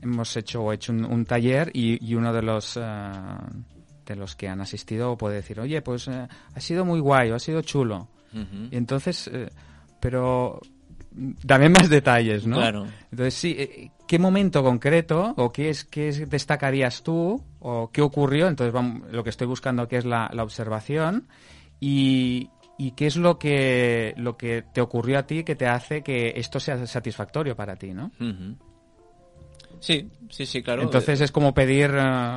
[0.00, 2.80] hemos hecho o hecho un, un taller y, y uno de los eh,
[4.06, 7.34] de los que han asistido puede decir, oye, pues eh, ha sido muy guay o
[7.34, 8.08] ha sido chulo.
[8.72, 9.50] Y entonces, eh,
[10.00, 10.60] pero
[11.12, 12.56] dame más detalles, ¿no?
[12.56, 12.86] Claro.
[13.10, 18.48] Entonces, sí, ¿qué momento concreto o qué es qué es- destacarías tú o qué ocurrió?
[18.48, 21.26] Entonces, vam- lo que estoy buscando aquí es la, la observación
[21.78, 22.48] y,
[22.82, 26.32] y qué es lo que lo que te ocurrió a ti que te hace que
[26.36, 28.10] esto sea satisfactorio para ti, ¿no?
[28.18, 28.56] Ujú.
[29.80, 30.82] Sí, sí, sí, claro.
[30.82, 31.92] Entonces es como pedir eh,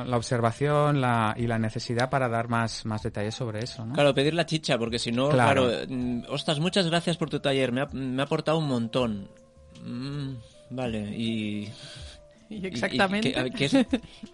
[0.06, 3.94] la observación la, y la necesidad para dar más, más detalles sobre eso, ¿no?
[3.94, 5.86] Claro, pedir la chicha, porque si no, claro, Claro.
[5.88, 9.28] mm, ostras, muchas gracias por tu taller, me ha, me ha aportado un montón.
[9.82, 10.34] Mm,
[10.70, 11.70] vale, y...
[12.50, 13.32] y y- y exactamente.
[13.32, 13.76] ¿qué, a ver, ¿qué es,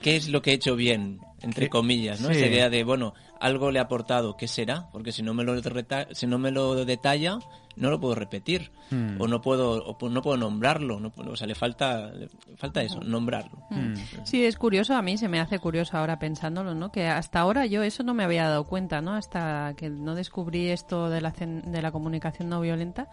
[0.00, 1.20] qué es lo que he hecho bien?
[1.42, 2.28] Entre comillas, ¿no?
[2.28, 2.36] Sí.
[2.38, 4.88] Esa idea de, bueno, algo le ha aportado, ¿qué será?
[4.92, 7.38] Porque si no me lo, reta- si no me lo detalla,
[7.76, 8.70] no lo puedo repetir.
[8.90, 9.20] Hmm.
[9.20, 10.98] O no puedo o no puedo nombrarlo.
[10.98, 13.62] No, puedo- o sea, le falta, le falta eso, nombrarlo.
[13.70, 13.94] Hmm.
[14.24, 16.90] Sí, es curioso, a mí se me hace curioso ahora pensándolo, ¿no?
[16.90, 19.14] Que hasta ahora yo eso no me había dado cuenta, ¿no?
[19.14, 23.08] Hasta que no descubrí esto de la, de la comunicación no violenta,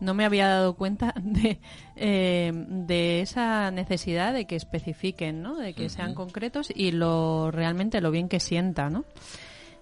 [0.00, 1.60] no me había dado cuenta de,
[1.96, 5.56] eh, de esa necesidad de que especifiquen, ¿no?
[5.56, 9.04] De que sean concretos y lo realmente lo bien que sienta, ¿no?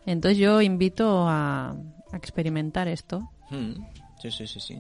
[0.05, 3.31] Entonces yo invito a, a experimentar esto.
[3.51, 3.73] Mm,
[4.21, 4.79] Sí, sí, sí, sí.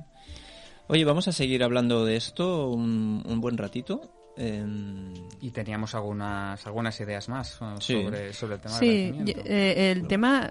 [0.88, 4.12] Oye, vamos a seguir hablando de esto un, un buen ratito.
[4.36, 8.02] Em, Y teníamos algunas algunas ideas más eh, Sí.
[8.02, 10.50] sobre, sobre el tema del Sí, eh, el tema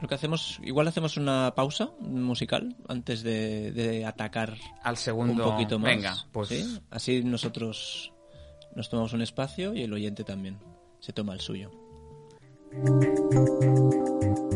[0.00, 5.44] lo que hacemos, igual hacemos una pausa musical antes de, de atacar Al segundo.
[5.44, 5.90] un poquito más.
[5.94, 6.80] Venga, pues ¿sí?
[6.90, 8.12] Así nosotros
[8.74, 10.58] nos tomamos un espacio y el oyente también
[11.00, 11.70] se toma el suyo.
[12.74, 12.78] あ
[14.48, 14.51] っ!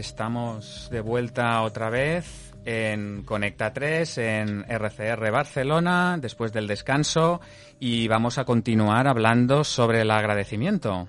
[0.00, 7.40] Estamos de vuelta otra vez en Conecta 3, en RCR Barcelona, después del descanso,
[7.78, 11.08] y vamos a continuar hablando sobre el agradecimiento.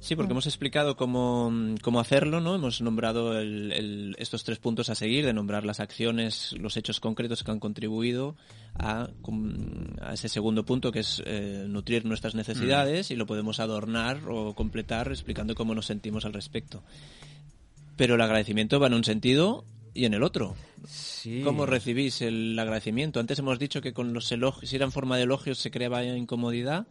[0.00, 2.54] Sí, porque hemos explicado cómo, cómo hacerlo, ¿no?
[2.54, 7.00] Hemos nombrado el- el- estos tres puntos a seguir, de nombrar las acciones, los hechos
[7.00, 8.36] concretos que han contribuido
[8.78, 9.08] a,
[10.12, 15.08] ese segundo punto, que es eh, nutrir nuestras necesidades, y lo podemos adornar o completar
[15.08, 16.84] explicando cómo nos sentimos al respecto.
[17.98, 20.54] Pero el agradecimiento va en un sentido y en el otro.
[20.86, 21.42] Sí.
[21.44, 23.20] ¿Cómo recibís el agradecimiento?
[23.20, 26.02] Antes hemos dicho que con los elogios, si era en forma de elogios, se creaba
[26.04, 26.86] incomodidad.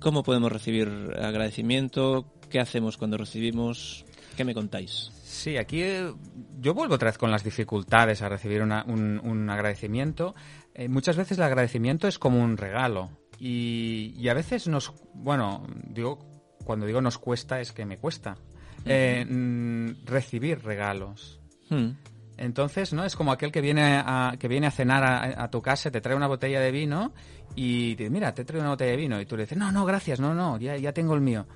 [0.00, 0.88] ¿Cómo podemos recibir
[1.20, 2.26] agradecimiento?
[2.48, 4.04] ¿Qué hacemos cuando recibimos?
[4.36, 5.10] ¿Qué me contáis?
[5.22, 6.12] Sí, aquí eh,
[6.58, 10.34] yo vuelvo otra vez con las dificultades a recibir una- un, un agradecimiento.
[10.74, 15.66] Eh, muchas veces el agradecimiento es como un regalo y, y a veces nos, bueno,
[15.86, 16.18] digo,
[16.64, 18.36] cuando digo nos cuesta es que me cuesta
[18.84, 21.40] eh, mm, recibir regalos.
[21.68, 21.90] Hmm.
[22.36, 23.04] Entonces, ¿no?
[23.04, 26.00] Es como aquel que viene a, que viene a cenar a, a tu casa, te
[26.00, 27.12] trae una botella de vino
[27.54, 29.20] y te dice, mira, te traigo una botella de vino.
[29.20, 31.46] Y tú le dices, no, no, gracias, no, no, ya, ya tengo el mío.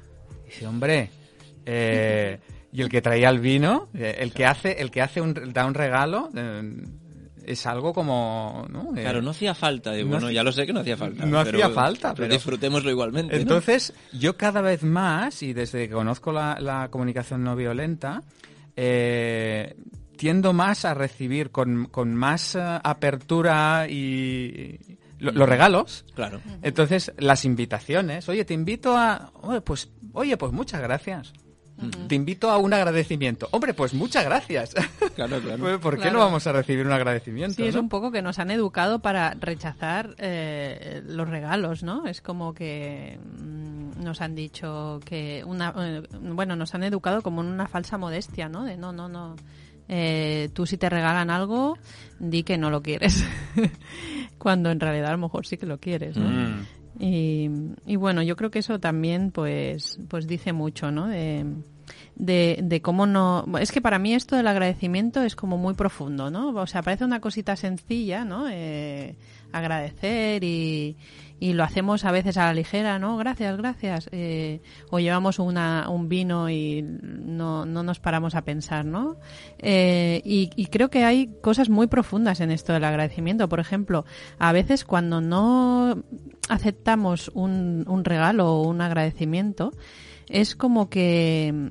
[0.43, 1.11] Y dice, hombre,
[1.65, 2.39] eh,
[2.73, 5.67] y el que traía el vino, eh, el que hace, el que hace un, da
[5.67, 6.85] un regalo, eh,
[7.47, 8.93] es algo como, ¿no?
[8.93, 9.93] Claro, no hacía falta.
[9.93, 11.25] Digo, no bueno, hacía- ya lo sé que no hacía falta.
[11.27, 13.35] No pero- hacía falta, pero disfrutémoslo igualmente.
[13.35, 13.41] ¿no?
[13.41, 18.23] Entonces, yo cada vez más, y desde que conozco la, la comunicación no violenta,
[18.77, 19.77] eh,
[20.17, 24.79] tiendo más a recibir con, con más eh, apertura y
[25.19, 26.05] lo- los regalos.
[26.15, 26.41] Claro.
[26.63, 28.29] Entonces, las invitaciones.
[28.29, 29.31] Oye, te invito a...
[29.43, 31.33] Oye, pues, oye, pues muchas gracias.
[32.09, 33.49] Te invito a un agradecimiento.
[33.51, 34.75] Hombre, pues muchas gracias.
[35.15, 35.59] Claro, claro.
[35.63, 36.19] Pues, ¿Por qué Claro.
[36.19, 37.55] no vamos a recibir un agradecimiento?
[37.55, 42.07] Sí, es un poco que nos han educado para rechazar eh, los regalos, ¿no?
[42.07, 47.43] Es como que mm, nos han dicho que una, eh, bueno, nos han educado como
[47.43, 48.65] en una falsa modestia, ¿no?
[48.65, 49.37] De no, no, no.
[49.89, 51.79] Eh, tú si te regalan algo,
[52.19, 53.25] di que no lo quieres,
[54.39, 56.29] cuando en realidad a lo mejor sí que lo quieres, ¿no?
[56.29, 56.67] Mm.
[56.99, 61.09] Y, bueno, yo creo que eso también pues, pues dice mucho, ¿no?
[61.09, 61.45] De,
[62.17, 63.45] de, de cómo no...
[63.61, 66.51] Es que para mí esto del agradecimiento es como muy profundo, ¿no?
[66.51, 68.49] O sea, parece una cosita sencilla, ¿no?
[68.49, 69.17] Eh,
[69.53, 70.97] agradecer y,
[71.41, 73.17] y lo hacemos a veces a la ligera, ¿no?
[73.17, 74.09] Gracias, gracias.
[74.13, 79.17] Eh, o llevamos una, un vino y no, no nos paramos a pensar, ¿no?
[79.59, 83.49] Eh, y, y, creo que hay cosas muy profundas en esto del agradecimiento.
[83.49, 84.05] Por ejemplo,
[84.39, 86.03] a veces cuando no
[86.49, 89.73] aceptamos un, un regalo o un agradecimiento,
[90.29, 91.71] es como que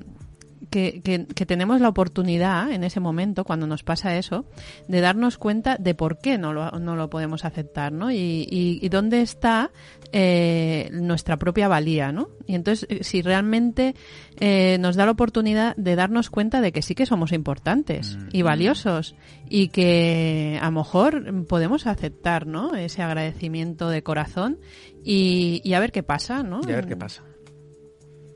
[0.74, 4.44] que, que, tenemos la oportunidad en ese momento, cuando nos pasa eso,
[4.88, 8.10] de darnos cuenta de por qué no lo, no lo podemos aceptar, ¿no?
[8.10, 9.70] Y, y, dónde está
[10.10, 12.28] eh, nuestra propia valía, ¿no?
[12.46, 13.94] Y entonces, eh, si realmente
[14.40, 18.42] eh, nos da la oportunidad de darnos cuenta de que sí que somos importantes y
[18.42, 18.44] mm.
[18.44, 19.14] valiosos
[19.48, 22.74] y que a lo mejor podemos aceptar, ¿no?
[22.74, 24.58] Ese agradecimiento de corazón
[25.04, 26.62] y, y a ver qué pasa, ¿no?
[26.66, 27.22] Y a ver qué pasa.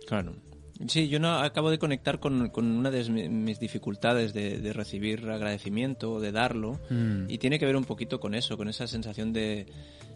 [0.07, 0.47] Claro.
[0.86, 5.28] Sí, yo no acabo de conectar con, con una de mis dificultades de, de recibir
[5.28, 7.28] agradecimiento, de darlo, mm.
[7.28, 9.66] y tiene que ver un poquito con eso, con esa sensación de,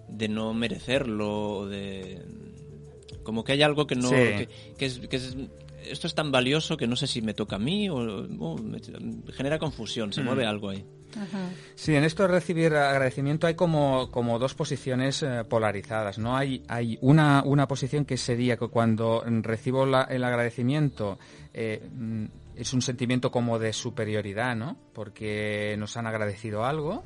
[0.09, 2.22] de no merecerlo, de
[3.25, 4.48] como que hay algo que no que,
[4.79, 5.37] es, que es,
[5.85, 8.57] esto es tan valioso que no sé si me toca a mí o,
[9.33, 10.25] genera confusión, se mm.
[10.25, 10.85] mueve algo ahí.
[11.75, 16.37] Sí, en esto de recibir agradecimiento hay como, como dos posiciones eh, polarizadas, ¿no?
[16.37, 21.18] Hay, hay una, una posición que sería que cuando recibo el agradecimiento
[21.53, 22.25] eh, mm,
[22.57, 24.77] es un sentimiento como de superioridad, ¿no?
[24.92, 27.05] Porque nos han agradecido algo.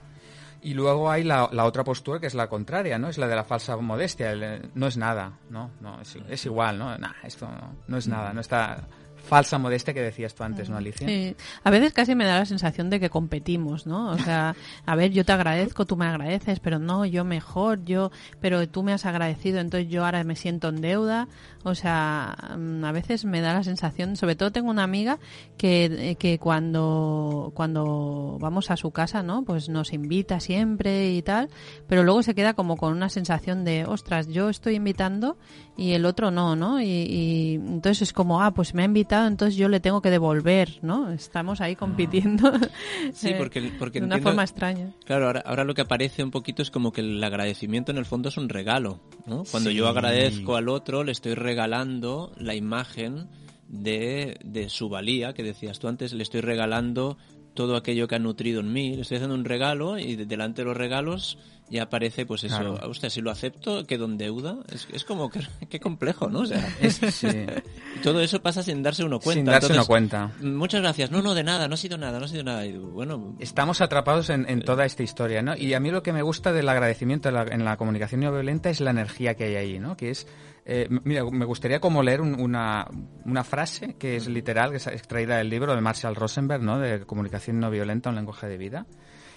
[0.63, 3.09] Y luego hay la, la, otra postura que es la contraria, ¿no?
[3.09, 4.35] Es la de la falsa modestia.
[4.75, 5.71] no es nada, ¿no?
[5.81, 6.97] no es, igual, ¿no?
[7.23, 7.49] Esto
[7.87, 8.89] no es nada, no está
[9.27, 11.07] falsa modestia que decías tú antes, ¿no, Alicia?
[11.07, 11.37] Sí.
[11.65, 14.11] A veces casi me da la sensación de que competimos, ¿no?
[14.11, 14.55] O sea,
[14.87, 18.11] a ver, yo te agradezco, tú me agradeces, pero no, yo mejor, yo,
[18.41, 21.29] pero tú me has agradecido, entonces yo ahora me siento en deuda.
[21.65, 25.19] O sea, mm, a veces me da la sensación, sobre todo tengo una amiga
[25.59, 29.43] que, que cuando, cuando vamos a su casa, ¿no?
[29.43, 31.49] Pues nos invita siempre y tal,
[31.89, 35.37] pero luego se queda como con una sensación de, ostras, yo estoy invitando
[35.77, 36.81] y el otro no, ¿no?
[36.81, 40.11] Y, y entonces es como, ah, pues me ha invitado entonces yo le tengo que
[40.11, 41.11] devolver, ¿no?
[41.11, 42.53] Estamos ahí compitiendo.
[43.13, 44.91] Sí, porque, porque de una forma extraña.
[45.05, 48.05] Claro, ahora, ahora lo que aparece un poquito es como que el agradecimiento en el
[48.05, 49.45] fondo es un regalo, ¿no?
[49.51, 53.29] Cuando yo agradezco al otro, le estoy regalando la imagen
[53.69, 57.17] de, de su valía, que decías tú antes, le estoy regalando
[57.55, 60.67] todo aquello que ha nutrido en mí, le estoy haciendo un regalo y delante de
[60.67, 62.91] los regalos ya aparece pues eso, claro.
[62.91, 66.41] usted si lo acepto, quedo en deuda, es, es como que qué complejo, ¿no?
[66.41, 67.29] O sea, sí.
[68.03, 69.39] todo eso pasa sin darse uno cuenta.
[69.39, 70.33] Sin darse Entonces, uno cuenta.
[70.41, 71.11] Muchas gracias.
[71.11, 72.65] No, no, de nada, no ha sido nada, no ha sido nada.
[72.67, 75.57] Y, bueno, estamos atrapados en, en, toda esta historia, ¿no?
[75.57, 78.33] Y a mí lo que me gusta del agradecimiento en la, en la comunicación no
[78.33, 79.97] violenta es la energía que hay ahí, ¿no?
[79.97, 80.27] Que es
[80.69, 82.89] eh, mira, me gustaría como leer un, una,
[83.25, 86.81] una frase que es literal, que es extraída del libro de Marshall Rosenberg, ¿no?
[86.81, 88.87] De comunicación no violenta, un lenguaje de vida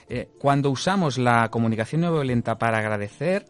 [0.09, 3.45] eh, cuando usamos la comunicación no violenta para agradecer,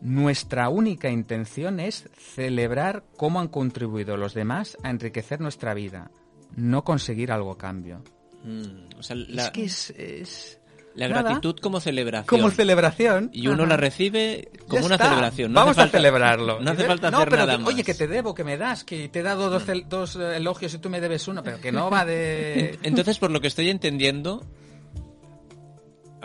[0.00, 6.12] nuestra única intención es celebrar cómo han contribuido los demás a enriquecer nuestra vida,
[6.54, 8.04] no conseguir algo a cambio.
[8.44, 10.60] Mm, o sea, la, es que es, es...
[10.94, 12.26] La gratitud como celebración.
[12.26, 13.28] Como celebración.
[13.32, 13.70] Y uno Ajá.
[13.70, 15.08] la recibe como ya una está.
[15.08, 15.52] celebración.
[15.52, 16.60] No Vamos falta, a celebrarlo.
[16.60, 17.74] No hace falta no, hacer pero nada que, más.
[17.74, 20.78] Oye, que te debo, que me das, que te he dado dos, dos elogios y
[20.78, 22.78] tú me debes uno, pero que no va de...
[22.82, 24.42] Entonces, por lo que estoy entendiendo,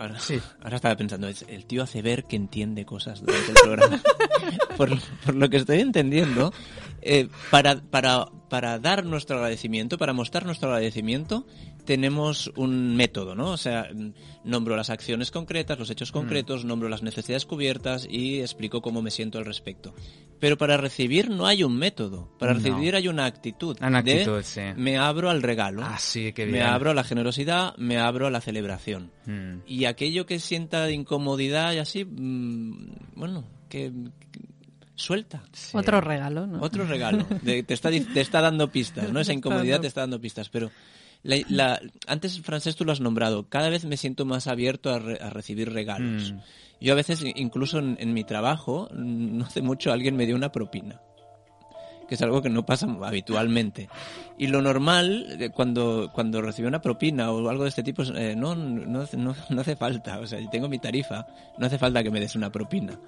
[0.01, 0.41] Ahora, sí.
[0.63, 4.01] ahora estaba pensando, el tío hace ver que entiende cosas durante el programa.
[4.77, 4.89] por,
[5.23, 6.51] por, lo que estoy entendiendo,
[7.03, 11.45] eh, para, para, para dar nuestro agradecimiento, para mostrar nuestro agradecimiento,
[11.91, 13.51] tenemos un método, ¿no?
[13.51, 13.89] O sea,
[14.45, 16.67] nombro las acciones concretas, los hechos concretos, mm.
[16.69, 19.93] nombro las necesidades cubiertas y explico cómo me siento al respecto.
[20.39, 22.29] Pero para recibir no hay un método.
[22.39, 22.59] Para No.
[22.59, 23.75] recibir hay una actitud.
[23.81, 24.61] Una de actitud, sí.
[24.77, 25.81] me abro al regalo.
[25.83, 26.63] Ah, sí, qué me bien.
[26.63, 29.11] abro a la generosidad, me abro a la celebración.
[29.25, 29.55] Mm.
[29.67, 33.91] Y aquello que sienta de incomodidad y así, mm, bueno, que,
[34.31, 34.39] que
[34.95, 35.43] suelta.
[35.51, 35.75] Sí.
[35.77, 36.61] Otro regalo, ¿no?
[36.61, 37.27] Otro regalo.
[37.41, 39.19] De- te, está, te está dando pistas, ¿no?
[39.19, 40.47] Esa incomodidad te está dando pistas.
[40.47, 40.71] Pero
[41.23, 43.47] la, la- antes, Francés, tú lo has nombrado.
[43.49, 46.33] Cada vez me siento más abierto a, re- a recibir regalos.
[46.33, 46.39] Mm.
[46.81, 50.51] Yo a veces, incluso en, en mi trabajo, no hace mucho alguien me dio una
[50.51, 50.99] propina
[52.07, 53.87] que es algo que no pasa habitualmente.
[54.37, 58.09] Y lo normal, eh, cuando, cuando recibo una propina o algo de este tipo, es,
[58.13, 60.19] eh, no, no, no, no hace falta.
[60.19, 61.25] O sea, yo tengo mi tarifa,
[61.57, 62.99] no hace falta que me des una propina.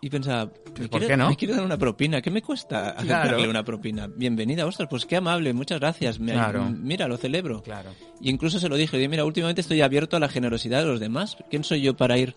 [0.00, 0.50] Y pensaba, ¿me
[0.88, 1.28] ¿por quiere- qué no?
[1.28, 2.22] me quiere dar una propina?
[2.22, 3.20] ¿Qué me cuesta Claro.
[3.22, 4.06] aceptarle una propina?
[4.06, 6.20] Bienvenida, ostras, pues qué amable, muchas gracias.
[6.20, 6.70] Me- Claro.
[6.70, 7.62] Mira, lo celebro.
[7.64, 7.90] Claro.
[8.20, 11.00] Y incluso se lo dije, dije, mira, últimamente estoy abierto a la generosidad de los
[11.00, 11.36] demás.
[11.50, 12.36] ¿Quién soy yo para ir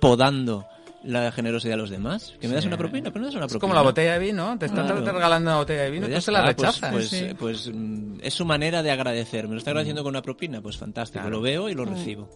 [0.00, 0.66] podando
[1.02, 2.34] la generosidad a los demás.
[2.40, 3.56] Que me das una propina, pero no das una propina.
[3.56, 6.20] Es como la botella de vino, te están regalando una botella de vino, y tú
[6.20, 6.92] se la pues, rechazas.
[6.92, 9.48] Pues, pues, mm, es su manera de agradecer.
[9.48, 12.28] Me lo está agradeciendo con una propina, pues fantástico, lo veo y lo recibo.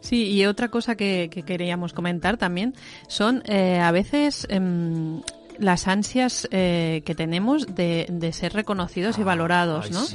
[0.00, 2.74] Sí, y otra cosa que, queríamos comentar también
[3.08, 4.46] son eh, a veces...
[4.50, 5.20] Em,
[5.58, 10.06] las ansias eh, que tenemos de, ser reconocidos y ah, valorados, ¿no?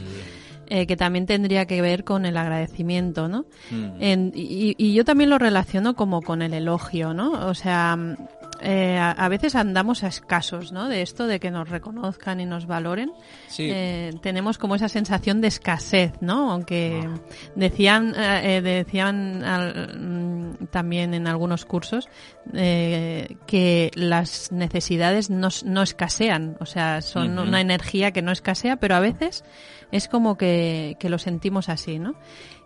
[0.67, 3.45] Eh, que también tendría que ver con el agradecimiento, ¿no?
[3.69, 4.31] Mm.
[4.33, 7.47] y, yo también lo relaciono como con el elogio, ¿no?
[7.47, 7.97] O sea,
[8.63, 10.87] eh, a, veces andamos a escasos, ¿no?
[10.87, 13.11] De esto, de que nos reconozcan y nos valoren.
[13.57, 16.51] Eh, tenemos como esa sensación de escasez, ¿no?
[16.51, 17.19] Aunque ah.
[17.55, 18.13] decían,
[18.63, 22.09] decían mm, también en algunos cursos
[22.53, 28.95] que las necesidades no, no escasean, o sea, son una energía que no escasea, pero
[28.95, 29.43] a veces
[29.93, 32.15] es como que, lo sentimos así, ¿no?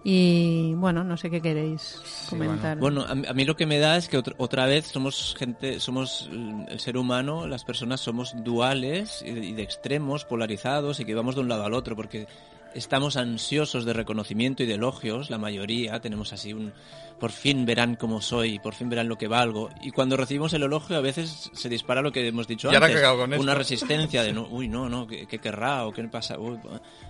[0.03, 2.77] Y bueno, no sé qué queréis comentar.
[2.77, 6.29] bueno, a, mí lo que me da es que otra, vez somos gente, somos
[6.69, 11.41] el ser humano, las personas somos duales y de, extremos, polarizados y que vamos de
[11.41, 12.27] un lado al otro, porque
[12.73, 16.73] estamos ansiosos de reconocimiento y de elogios, la mayoría, tenemos así un
[17.19, 19.69] por fin verán cómo soy, por fin verán lo que valgo.
[19.81, 23.55] Y cuando recibimos el elogio a veces se dispara lo que hemos dicho antes, una
[23.55, 26.37] resistencia de no, uy, no, no, ¿qué, querrá o qué pasa?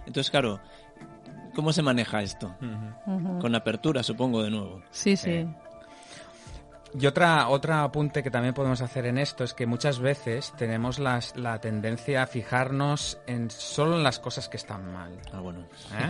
[0.05, 0.61] entonces, claro,
[1.57, 2.55] ¿cómo se maneja esto?
[3.41, 4.83] Con apertura, supongo, de nuevo.
[4.91, 5.47] Sí, sí.
[6.93, 10.99] Y otra, otra apunte que también podemos hacer en esto es que muchas veces tenemos
[10.99, 15.19] las, la tendencia a fijarnos en solo en las cosas que están mal.
[15.33, 15.65] Ah, bueno.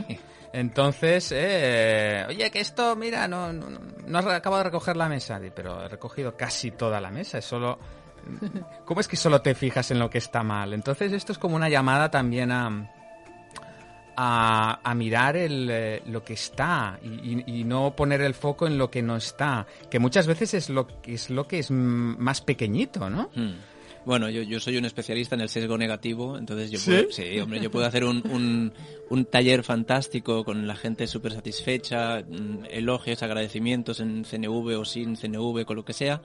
[0.10, 0.20] ¿Eh?
[0.52, 5.40] Entonces, eh, oye, que esto, mira, no, no, no has acabado de recoger la mesa,
[5.56, 7.80] pero he recogido casi toda la mesa, es solo...
[8.86, 10.74] ¿Cómo es que solo te fijas en lo que está mal?
[10.74, 12.90] Entonces esto es como una llamada también a,
[14.20, 19.04] a, mirar el, eh, lo que está y, no poner el foco en lo que
[19.04, 23.30] no está, que muchas veces es lo, es lo que es más pequeñito, ¿no?
[23.36, 23.54] Hmm.
[24.06, 27.40] Bueno, yo, yo soy un especialista en el sesgo negativo, entonces yo puedo, ¿Sí?
[27.42, 28.74] hombre, yo puedo hacer un, un,
[29.10, 35.18] un taller fantástico con la gente súper satisfecha, mm, elogios, agradecimientos en CNV o sin
[35.18, 36.22] CNV, con lo que sea,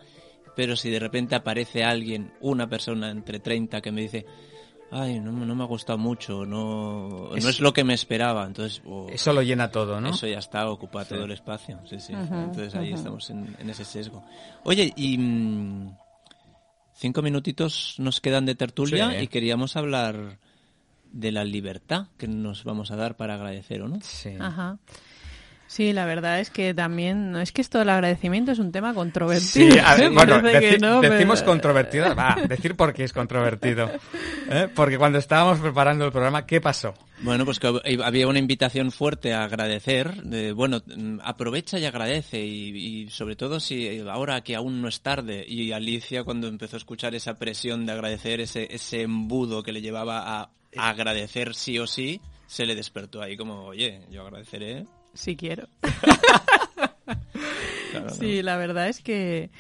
[0.55, 4.27] pero si de repente aparece alguien, una persona entre 30 que me dice,
[4.93, 8.47] ay, no, no me ha gustado mucho, no, no es lo que me esperaba.
[8.47, 10.11] Entonces, eso lo llena todo, ¿no?
[10.11, 11.81] Eso ya está, ocupa todo el espacio.
[11.89, 12.13] Sí, sí.
[12.13, 14.23] Entonces ahí estamos en, ese sesgo.
[14.65, 15.97] Oye, y mm,
[16.95, 20.39] cinco minutitos nos quedan de tertulia y queríamos hablar
[21.11, 23.99] de la libertad que nos vamos a dar para agradecer, ¿o no?
[24.03, 24.35] Sí.
[24.39, 24.79] Ajá.
[25.73, 29.75] Sí, la verdad es que también, es que esto del agradecimiento es un tema controvertido.
[29.97, 30.43] Sí, bueno,
[31.01, 33.91] decimos controvertido, va, decir por qué es controvertido.
[34.51, 34.69] ¿eh?
[34.75, 36.93] Porque cuando estábamos preparando el programa, ¿qué pasó?
[37.23, 37.73] Bueno, pues que
[38.05, 40.83] había una invitación fuerte a agradecer, de, bueno,
[41.23, 46.23] aprovecha y agradece y, sobre todo si ahora que aún no es tarde y Alicia
[46.23, 50.51] cuando empezó a escuchar esa presión de agradecer, ese, ese embudo que le llevaba a
[50.77, 54.85] agradecer sí o sí, se le despertó ahí como, oye, yo agradeceré
[55.15, 55.69] si quiero.
[58.19, 59.51] sí, la verdad es que,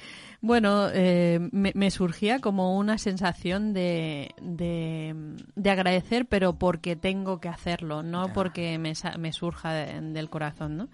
[0.40, 8.03] bueno, eh, me, surgía como una sensación de, de, agradecer, pero porque tengo que hacerlo,
[8.03, 10.88] no porque me, me surja del corazón, ¿no?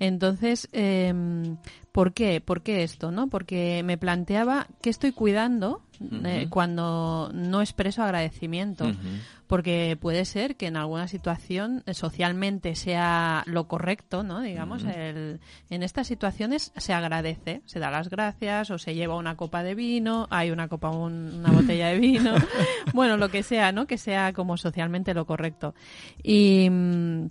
[0.00, 1.12] Entonces, eh,
[1.98, 2.40] ¿por qué?
[2.40, 3.26] ¿Por qué esto, no?
[3.26, 5.82] Porque me planteaba que estoy cuidando
[6.24, 8.88] eh, cuando no expreso agradecimiento.
[9.48, 14.42] Porque puede ser que en alguna situación eh, socialmente sea lo correcto, ¿no?
[14.42, 15.40] Digamos, el,
[15.70, 19.74] en estas situaciones se agradece, se da las gracias o se lleva una copa de
[19.74, 22.36] vino, hay una copa, una botella de vino,
[22.94, 23.88] bueno, lo que sea, ¿no?
[23.88, 25.74] Que sea como socialmente lo correcto.
[26.22, 27.26] Y mm,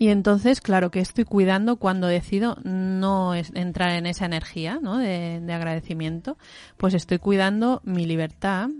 [0.00, 4.96] y entonces, claro, que estoy cuidando cuando decido no entrar en esa energía ¿no?
[4.96, 6.38] de, agradecimiento,
[6.78, 8.70] pues estoy cuidando mi libertad,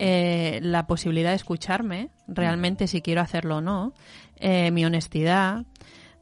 [0.00, 3.94] eh, la posibilidad de escucharme realmente si quiero hacerlo o no,
[4.40, 5.66] eh, mi honestidad,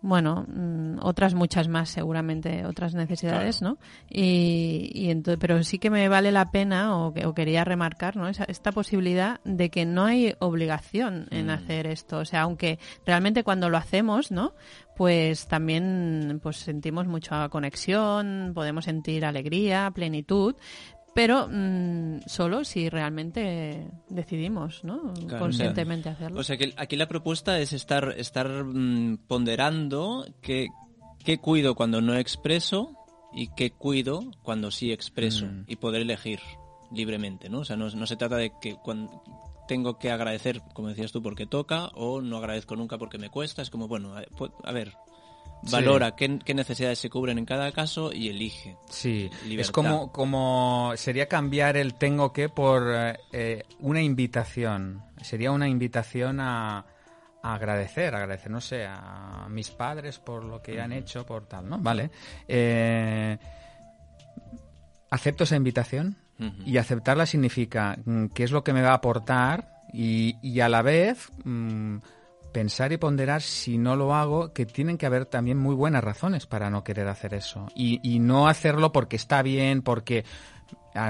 [0.09, 3.79] bueno, mm, otras muchas más seguramente, otras necesidades, ¿no?
[4.09, 8.27] Y, y entonces, pero sí que me vale la pena o, o quería remarcar, ¿no?
[8.29, 11.51] Esa, esta posibilidad de que no hay obligación en mm.
[11.51, 14.55] hacer esto, o sea, aunque realmente cuando lo hacemos, ¿no?
[14.97, 20.57] Pues también pues sentimos mucha conexión, podemos sentir alegría, plenitud,
[21.19, 25.13] pero mm, solo si realmente decidimos, ¿no?
[25.37, 26.39] Conscientemente hacerlo.
[26.39, 30.69] O sea que aquí la propuesta es estar, estar mm, ponderando qué,
[31.25, 32.95] qué cuido cuando no expreso
[33.33, 35.65] y qué cuido cuando sí expreso mm.
[35.67, 36.39] y poder elegir
[36.93, 37.59] libremente, ¿no?
[37.59, 39.21] O sea, no, no se trata de que cuando
[39.67, 43.61] tengo que agradecer, como decías tú, porque toca o no agradezco nunca porque me cuesta.
[43.61, 44.15] Es como, bueno,
[44.63, 44.93] a ver,
[45.63, 48.77] valora qué, necesidades se cubren en cada caso y elige.
[48.89, 52.93] Sí, es como, como sería cambiar el tengo que por
[53.33, 55.03] eh, una invitación.
[55.23, 56.85] Sería una invitación a,
[57.43, 61.79] agradecer, agradecer, no sé, a mis padres por lo que han hecho, por tal, ¿no?
[61.79, 62.11] Vale.
[62.47, 63.39] Eh,
[65.11, 66.17] acepto esa invitación
[66.65, 70.83] y aceptarla significa mm, qué es lo que me va a aportar y, a la
[70.83, 71.97] vez mm,
[72.53, 76.47] pensar y ponderar si no lo hago, que tienen que haber también muy buenas razones
[76.47, 77.67] para no querer hacer eso.
[77.75, 80.25] Y, no hacerlo porque está bien, porque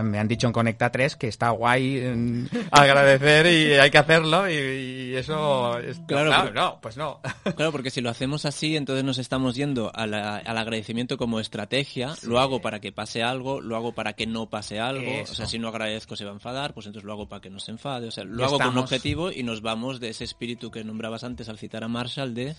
[0.02, 5.14] me han dicho en Conecta 3 que está guay agradecer y hay que hacerlo y,
[5.16, 7.20] eso es, claro, no, pues no.
[7.56, 12.38] Claro, porque si lo hacemos así, entonces nos estamos yendo al agradecimiento como estrategia, lo
[12.38, 15.58] hago para que pase algo, lo hago para que no pase algo, o sea, si
[15.58, 18.08] no agradezco se va a enfadar, pues entonces lo hago para que no se enfade,
[18.08, 21.24] o sea, lo hago con un objetivo y nos vamos de ese espíritu que nombrabas
[21.24, 22.54] antes al citar a Marshall de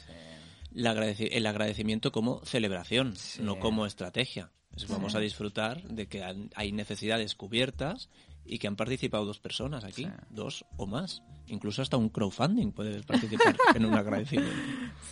[0.74, 4.50] el agradecimiento como celebración, no como estrategia
[4.88, 6.24] vamos a disfrutar de que
[6.56, 8.10] hay necesidades cubiertas
[8.46, 11.22] y que han participado dos personas aquí, dos o más.
[11.48, 14.56] Incluso hasta un crowdfunding puede participar en un agradecimiento.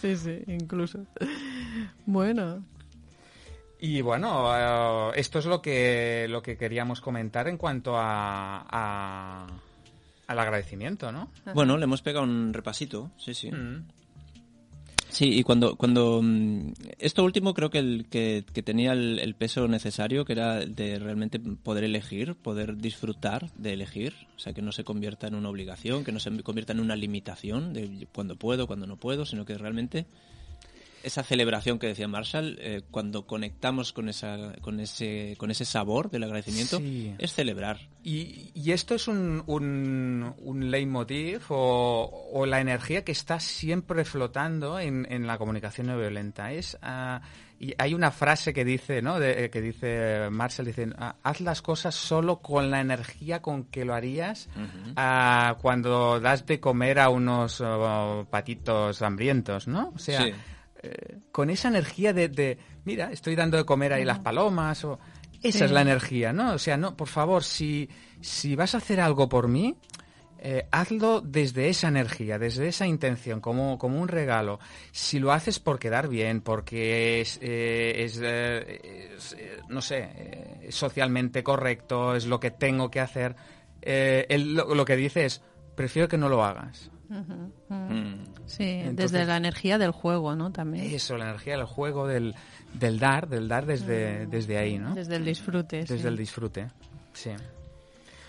[0.01, 1.05] Sí, sí, incluso.
[2.05, 2.63] Bueno.
[3.79, 9.45] Y bueno, eh, esto es lo que, lo que queríamos comentar en cuanto a,
[10.27, 11.31] al agradecimiento, ¿no?
[11.53, 13.51] Bueno, le hemos pegado un repasito, sí, sí.
[13.51, 13.87] Mm.
[15.09, 20.25] Sí, y cuando, cuando mm, esto último creo que, el, que, tenía el, peso necesario,
[20.25, 24.83] que era de realmente poder elegir, poder disfrutar de elegir, o sea, que no se
[24.83, 28.85] convierta en una obligación, que no se convierta en una limitación de cuando puedo, cuando
[28.85, 30.07] no puedo, sino que realmente
[31.03, 36.09] esa celebración que decía Marshall, eh, cuando conectamos con, esa, con, ese, con ese sabor
[36.09, 36.79] del agradecimiento,
[37.17, 37.79] es celebrar.
[38.03, 44.05] Y, y, esto es un, un, un leitmotiv o, o, la energía que está siempre
[44.05, 46.53] flotando en, en la comunicación no violenta.
[46.53, 47.19] Es, uh,
[47.59, 49.19] y hay una frase que dice, ¿no?
[49.19, 53.83] De, que dice Marshall, dice, ah, haz las cosas solo con la energía con que
[53.83, 59.91] lo harías uh, cuando das de comer a unos oh, patitos hambrientos, ¿no?
[59.95, 60.25] O sea,
[60.83, 64.99] eh, con esa energía de, mira, estoy dando de comer ahí las palomas, o
[65.41, 66.53] esa es la energía, ¿no?
[66.53, 67.89] O sea, no, por favor, si,
[68.21, 69.75] si vas a hacer algo por mí,
[70.39, 74.59] eh, hazlo desde esa energía, desde esa intención, como, como un regalo.
[74.91, 79.15] Si lo haces por quedar bien, porque es, eh,
[79.69, 83.35] no sé, socialmente correcto, es lo que tengo que hacer,
[83.81, 85.41] lo, que dice es,
[85.75, 86.91] prefiero que no lo hagas.
[87.09, 88.13] Mm.
[88.45, 90.51] Sí, desde la energía del juego, ¿no?
[90.51, 90.93] También.
[90.93, 92.35] Eso, la energía del juego, del,
[92.73, 94.29] del dar, del dar desde, mm.
[94.29, 94.93] desde ahí, ¿no?
[94.93, 95.83] Desde el disfrute.
[95.83, 96.67] Desde el disfrute,
[97.13, 97.31] sí.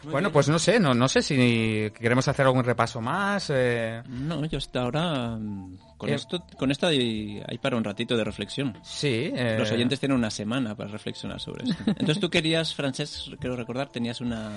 [0.05, 3.51] bueno, pues no sé, no, no sé si queremos hacer algún repaso más.
[3.55, 4.03] Eh.
[4.09, 6.15] No, yo hasta ahora mm, con eh.
[6.15, 8.77] esto, con esto hay, para un ratito de reflexión.
[8.83, 9.31] Sí.
[9.33, 9.75] Los eh.
[9.75, 11.83] oyentes tienen una semana para reflexionar sobre esto.
[11.87, 14.51] Entonces tú querías, Francés, quiero recordar, tenías una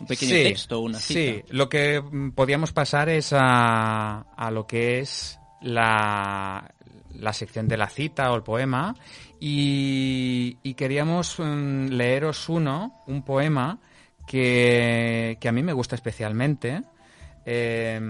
[0.00, 1.20] un pequeño texto, una cita.
[1.20, 6.72] Sí, lo que mm, podíamos pasar es a, a lo que es la,
[7.14, 8.94] la sección de la cita o el poema
[9.40, 13.78] y, y queríamos mm, leeros uno, un poema
[14.26, 16.82] que, que, a mí me gusta especialmente.
[17.44, 18.00] Eh,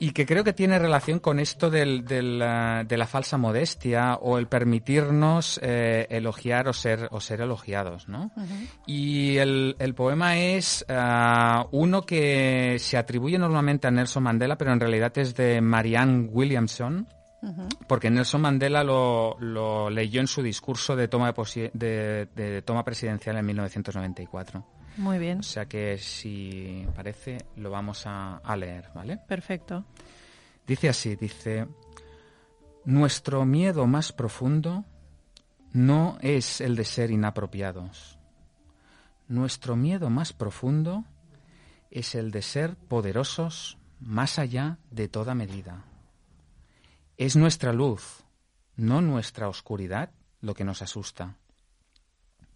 [0.00, 4.14] y que creo que tiene relación con esto del, del, eh, de la falsa modestia
[4.14, 8.30] o el permitirnos eh, elogiar o ser, o ser elogiados, ¿no?
[8.86, 14.72] Y el, el, poema es uh, uno que se atribuye normalmente a Nelson Mandela, pero
[14.72, 17.08] en realidad es de Marianne Williamson,
[17.88, 23.36] porque Nelson Mandela lo, lo, leyó en su discurso de toma, de, de toma presidencial
[23.36, 24.77] en 1994.
[24.98, 25.38] Muy bien.
[25.38, 29.16] O sea que si parece lo vamos a, leer, ¿vale?
[29.16, 29.84] Perfecto.
[30.66, 31.68] Dice así, dice,
[32.84, 34.84] nuestro miedo más profundo
[35.72, 38.18] no es el de ser inapropiados.
[39.28, 41.04] Nuestro miedo más profundo
[41.90, 45.84] es el de ser poderosos más allá de toda medida.
[47.16, 48.24] Es nuestra luz,
[48.76, 51.36] no nuestra oscuridad, lo que nos asusta.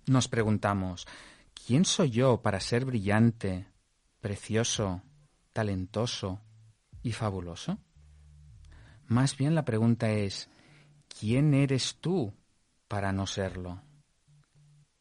[0.07, 1.07] Nos preguntamos,
[1.65, 3.69] ¿Quién soy yo para ser brillante,
[4.21, 5.03] precioso,
[5.53, 6.41] talentoso
[7.05, 7.79] y fabuloso?
[9.07, 10.51] Más bien la pregunta es,
[11.21, 12.35] ¿quién eres tú
[12.89, 13.81] para no serlo?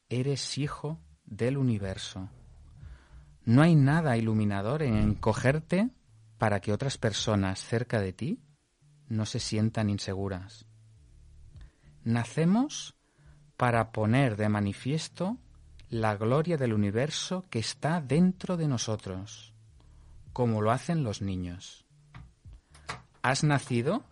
[0.08, 2.30] Eres hijo del universo.
[3.44, 5.90] No hay nada iluminador en encogerte
[6.38, 8.40] para que otras personas cerca de ti
[9.08, 10.68] no se sientan inseguras.
[12.04, 12.96] Nacemos
[13.58, 15.40] para poner de manifiesto
[15.92, 19.54] la gloria del universo que está dentro de nosotros,
[20.32, 21.86] como lo hacen los niños.
[23.22, 24.06] Has nacido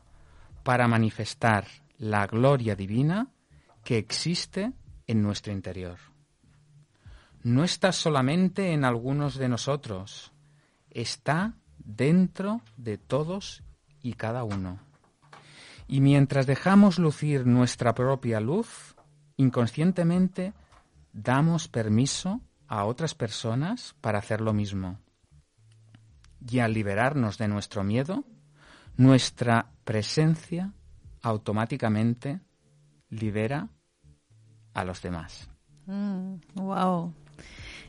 [0.64, 1.66] para manifestar
[1.98, 3.30] la gloria divina
[3.86, 4.74] que existe
[5.08, 5.98] en nuestro interior.
[7.44, 10.34] No está solamente en algunos de nosotros,
[10.90, 13.64] está dentro de todos
[14.02, 14.82] y cada uno.
[15.88, 18.96] Y mientras dejamos lucir nuestra propia luz,
[19.38, 20.54] inconscientemente
[21.14, 25.00] damos permiso a otras personas para hacer lo mismo.
[26.48, 28.24] Y al liberarnos de nuestro miedo,
[28.96, 30.74] nuestra presencia
[31.22, 32.40] automáticamente
[33.10, 33.70] libera
[34.74, 35.50] a los demás.
[36.56, 37.14] wow.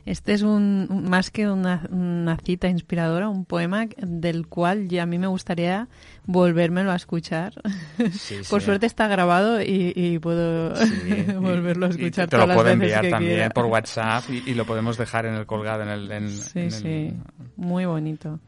[0.05, 5.19] Este es un más que una, cita inspiradora, un poema del cual ya a mí
[5.19, 5.87] me gustaría
[6.25, 7.53] volvérmelo a escuchar.
[8.49, 10.73] por suerte está grabado y, puedo
[11.39, 12.27] volverlo a escuchar.
[12.29, 15.89] te lo puedo enviar también por WhatsApp y, lo podemos dejar en el colgado en
[15.89, 16.29] el.
[16.29, 17.13] sí, sí,
[17.55, 18.39] muy bonito.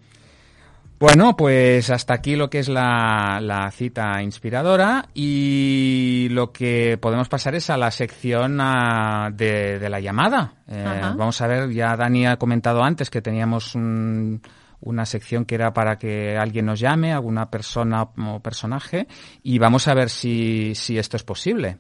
[1.04, 7.56] Bueno, pues hasta aquí lo que es la, cita inspiradora y lo que podemos pasar
[7.56, 10.54] es a la sección ah, de, la llamada.
[10.66, 15.74] Eh, vamos a ver, ya Dani ha comentado antes que teníamos una sección que era
[15.74, 19.06] para que alguien nos llame, alguna persona o personaje,
[19.44, 21.80] y vamos a ver si, esto es posible.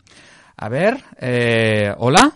[0.57, 2.29] A ver, eh, ¿hola?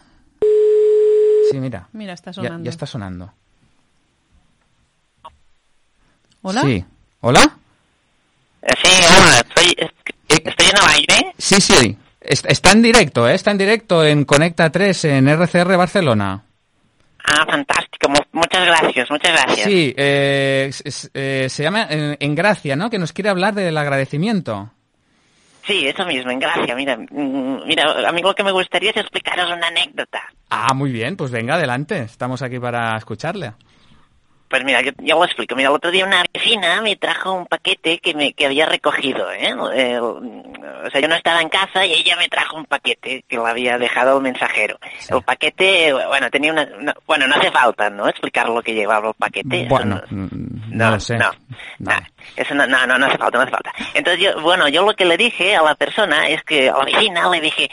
[1.52, 1.90] Sí, mira.
[1.92, 2.64] Mira, está sonando.
[2.64, 3.34] ya está sonando.
[6.48, 6.62] ¿Hola?
[6.62, 6.86] Sí.
[7.20, 7.58] ¿Hola?
[8.62, 9.90] Eh, sí, hola, estoy,
[10.30, 11.34] estoy en el aire.
[11.38, 11.98] Sí, sí.
[12.22, 13.34] Está en directo, ¿eh?
[13.34, 16.42] está en directo en Conecta 3 en RCR Barcelona.
[17.22, 18.10] Ah, fantástico.
[18.32, 19.68] Muchas gracias, muchas gracias.
[19.68, 20.72] Sí, eh,
[21.14, 22.90] eh, se llama en, Gracia, ¿no?
[22.90, 24.72] Que nos quiere hablar del agradecimiento.
[25.66, 26.74] Sí, eso mismo, en Gracia.
[26.76, 30.22] Mira, mm, mira, a mí lo que me gustaría es explicaros una anécdota.
[30.50, 32.04] Ah, muy bien, pues venga, adelante.
[32.04, 33.52] Estamos aquí para escucharle.
[34.50, 35.56] Pues mira, yo, lo explico.
[35.56, 39.32] Mira, el otro día una vecina me trajo un paquete que me que había recogido,
[39.32, 39.54] ¿eh?
[39.76, 40.00] ¿eh?
[40.00, 43.46] o sea, yo no estaba en casa y ella me trajo un paquete que lo
[43.46, 44.80] había dejado el mensajero.
[45.10, 48.08] El paquete, bueno, tenía una, Bueno, no hace falta, ¿no?
[48.08, 49.66] Explicar lo que llevaba el paquete.
[49.68, 51.18] Bueno, no, no, lo sé.
[51.18, 51.32] No,
[51.80, 51.92] no.
[52.36, 53.74] eso no, no, no, no hace falta, no hace falta.
[53.94, 56.86] Entonces yo, bueno, yo lo que le dije a la persona es que a la
[56.86, 57.70] vecina le dije,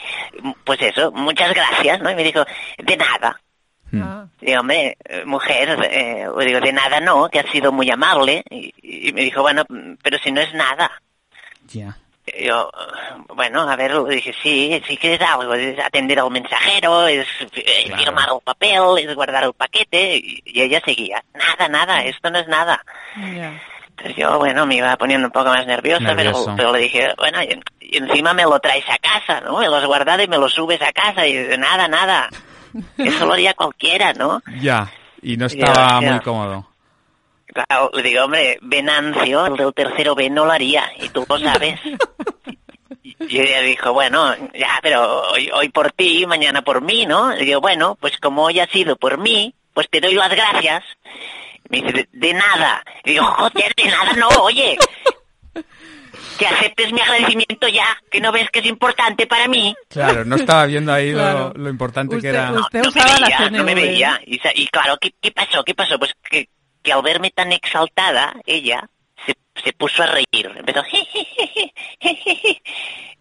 [0.63, 2.11] pues eso, muchas gracias, ¿no?
[2.11, 2.45] Y me dijo,
[2.77, 3.39] de nada.
[3.95, 4.03] Mm.
[4.03, 4.27] Ah.
[4.41, 8.43] Y hombre, mujer, eh, digo, de nada no, que ha sido muy amable.
[8.49, 9.63] Y, me dijo, bueno,
[10.01, 10.91] pero si no es nada.
[11.67, 11.97] Ya.
[12.39, 12.71] Yo,
[13.35, 17.93] bueno, a ver, dije, sí, sí que es algo, es atender al mensajero, es eh,
[17.95, 22.47] firmar el papel, es guardar el paquete, y, ella seguía, nada, nada, esto no es
[22.47, 22.83] nada.
[23.15, 27.95] Entonces yo, bueno, me iba poniendo un poco más nerviosa, pero, le dije, bueno, y,
[27.95, 29.59] encima me lo traes a casa, ¿no?
[29.59, 32.27] Me lo has guardado y me lo subes a casa, y nada, nada.
[32.97, 34.41] Eso lo haría cualquiera, ¿no?
[34.61, 36.67] Ya, y no estaba muy cómodo.
[37.47, 41.39] Claro, le digo, hombre, Venancio, el del tercero B, no lo haría, y tú lo
[41.39, 41.79] sabes.
[43.03, 47.33] y ella dijo, bueno, ya, pero hoy, hoy por ti, mañana por mí, ¿no?
[47.33, 50.83] Le digo, bueno, pues como hoy ha sido por mí, pues te doy las gracias.
[51.69, 52.83] Me dice, de, nada.
[53.03, 54.77] Y digo, joder, de nada no, oye
[56.37, 59.75] que aceptes mi agradecimiento ya, que no ves que es importante para mí.
[59.89, 62.51] Claro, no estaba viendo ahí lo, importante que era.
[62.51, 64.21] Usted no, usaba me veía, no me veía.
[64.25, 65.63] Y, claro, ¿qué, pasó?
[65.63, 65.97] ¿Qué pasó?
[65.97, 66.49] Pues que,
[66.81, 68.87] que al verme tan exaltada, ella
[69.25, 70.51] se, se puso a reír.
[70.55, 70.83] Empezó,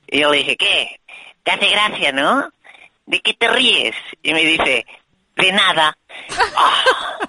[0.08, 1.00] y yo le dije, ¿qué?
[1.42, 2.50] ¿Te hace gracia, no?
[3.06, 3.94] ¿De qué te ríes?
[4.22, 4.86] Y me dice,
[5.36, 5.96] de nada.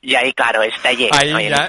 [0.00, 1.10] Y ahí, claro, estallé.
[1.12, 1.68] Ahí ya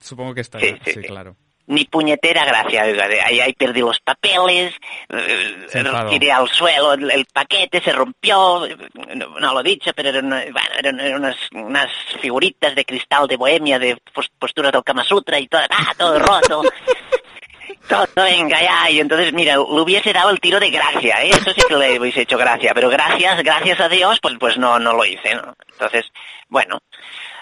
[0.00, 2.82] supongo que está sí, claro ni puñetera gracia.
[2.82, 4.74] Ahí, ahí perdí los papeles,
[5.08, 5.66] eh,
[6.10, 8.66] tiré al suelo el, paquete, se rompió,
[9.14, 11.90] no, lo he dicho, pero eran, eran, unas, unas,
[12.20, 13.96] figuritas de cristal de bohemia, de
[14.38, 16.62] posturas del Kama Sutra y todo, ah, todo roto.
[17.88, 21.30] todo, venga, ya, y entonces, mira, le hubiese dado el tiro de gracia, ¿eh?
[21.30, 24.78] eso sí que le hubiese hecho gracia, pero gracias, gracias a Dios, pues, pues no,
[24.78, 25.54] no lo hice, ¿no?
[25.72, 26.06] Entonces,
[26.48, 26.80] bueno,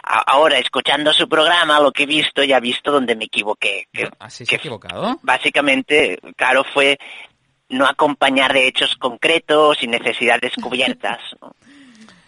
[0.06, 4.08] ahora escuchando su programa lo que he visto ya he visto donde me equivoqué que,
[4.18, 5.18] ¿Así se ha equivocado?
[5.22, 6.98] básicamente claro fue
[7.68, 11.20] no acompañar de hechos concretos y necesidades cubiertas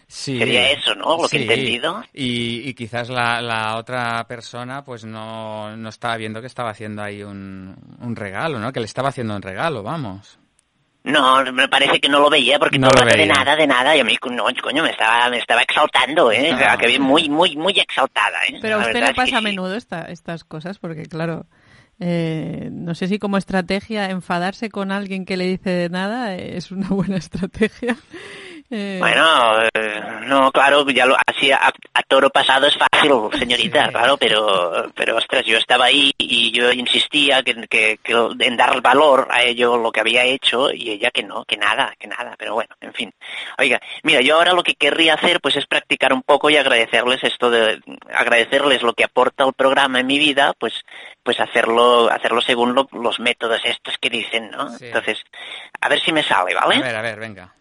[0.09, 1.21] Sí, Sería eso, ¿no?
[1.21, 2.03] Lo que he entendido.
[2.15, 7.77] Y, quizás la, otra persona pues no, no estaba viendo que estaba haciendo ahí un,
[8.01, 8.73] un regalo, ¿no?
[8.73, 10.39] Que le estaba haciendo un regalo, vamos.
[11.07, 14.01] No, me parece que no lo veía porque no, lo de nada, de nada, y
[14.01, 16.53] a mí, no, coño, me estaba, me estaba exaltando, ¿eh?
[16.53, 18.59] O sea, que bien muy, muy, muy exaltada, ¿eh?
[18.61, 21.47] Pero a usted le pasa a menudo esta, estas cosas porque, claro,
[22.01, 26.73] eh, no sé si como estrategia enfadarse con alguien que le dice de nada es
[26.73, 27.97] una buena estrategia.
[28.71, 29.63] Eh, bueno,
[30.27, 31.73] No, claro, ya lo, así a,
[32.09, 37.43] toro pasado es fácil, señorita, claro, pero, pero ostras, yo estaba ahí y yo insistía
[37.43, 37.99] que, que,
[38.41, 41.95] en dar valor a ello lo que había hecho y ella que no, que nada,
[41.99, 43.13] que nada, pero bueno, en fin.
[43.59, 47.23] Oiga, mira, yo ahora lo que querría hacer pues es practicar un poco y agradecerles
[47.25, 47.81] esto de,
[48.13, 50.85] agradecerles lo que aporta el programa en mi vida, pues,
[51.23, 54.69] pues hacerlo, hacerlo según los métodos estos que dicen, ¿no?
[54.81, 55.23] Entonces,
[55.81, 56.77] a ver si me sale, ¿vale?
[56.77, 57.56] A ver, a ver, venga.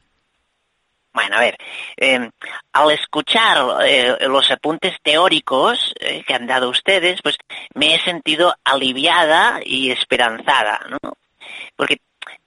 [1.16, 1.58] Bueno, a ver,
[1.96, 2.30] em,
[2.74, 7.38] al escuchar eh, los apuntes teóricos eh, que han dado ustedes, pues
[7.74, 10.98] me he sentido aliviada y esperanzada, ¿no?
[11.78, 12.02] Porque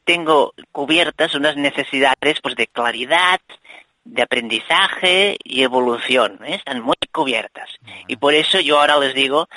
[0.05, 3.41] tengo cubiertas unas necesidades pues de claridad,
[4.05, 6.57] de aprendizaje y evolución, ¿eh?
[6.57, 7.71] están muy cubiertas.
[8.07, 9.49] Y por eso yo ahora les digo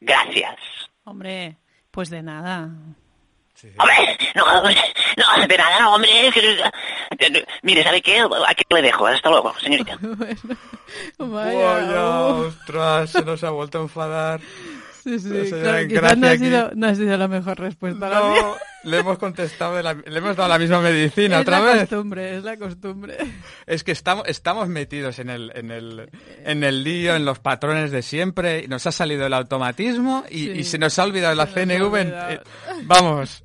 [0.00, 0.56] gracias.
[1.04, 1.56] Hombre,
[1.90, 2.68] pues de nada.
[3.78, 6.10] Hombre, no, no, de nada, no, hombre.
[7.62, 8.20] Mire, ¿sabe qué?
[8.46, 9.06] Aquí le dejo.
[9.06, 9.98] Hasta luego, señorita.
[11.18, 14.40] vaya, ostras, se nos ha vuelto a enfadar.
[15.02, 15.28] Sí, sí,
[15.88, 18.10] claro, no, ha sido, no ha sido la mejor respuesta.
[18.10, 21.70] No, le hemos contestado, le hemos dado la misma medicina otra vez.
[21.70, 23.16] Es la costumbre, es la costumbre.
[23.66, 26.10] Es que estamos, estamos metidos en el, en, el,
[26.44, 30.64] en el lío, en los patrones de siempre, nos ha salido el automatismo y, y
[30.64, 31.96] se nos ha olvidado la CNV.
[31.96, 32.40] Eh,
[32.82, 33.44] vamos,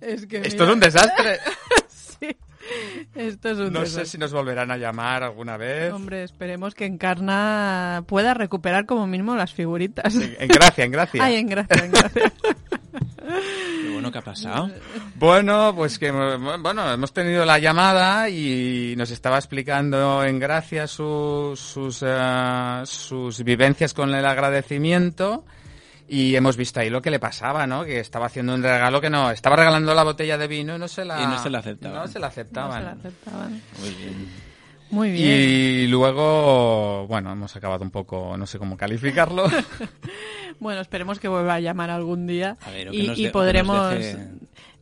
[0.00, 1.38] esto es un desastre.
[1.88, 2.36] sí.
[3.14, 5.92] Esto es un no sé si nos volverán a llamar alguna vez.
[5.92, 10.14] Hombre, esperemos que Encarna pueda recuperar como mínimo las figuritas.
[10.14, 11.24] En, gracia, en gracia.
[11.24, 12.32] Ay, en gracia, en gracia.
[13.82, 14.70] Qué bueno que ha pasado.
[15.16, 21.58] Bueno, pues que bueno, hemos tenido la llamada y nos estaba explicando en gracia sus
[21.60, 25.44] sus, uh, sus vivencias con el agradecimiento
[26.12, 27.86] y hemos visto ahí lo que le pasaba, ¿no?
[27.86, 29.30] Que estaba haciendo un regalo que no...
[29.30, 31.22] Estaba regalando la botella de vino y no se la...
[31.22, 32.02] Y no se la aceptaban.
[32.02, 32.70] No se la aceptaban.
[32.70, 33.62] No se la aceptaban.
[33.80, 34.28] Muy bien.
[34.90, 35.40] Muy bien.
[35.40, 39.48] Y luego, bueno, hemos acabado un poco, no sé cómo calificarlo.
[40.60, 42.58] bueno, esperemos que vuelva a llamar algún día
[42.90, 43.94] y, podremos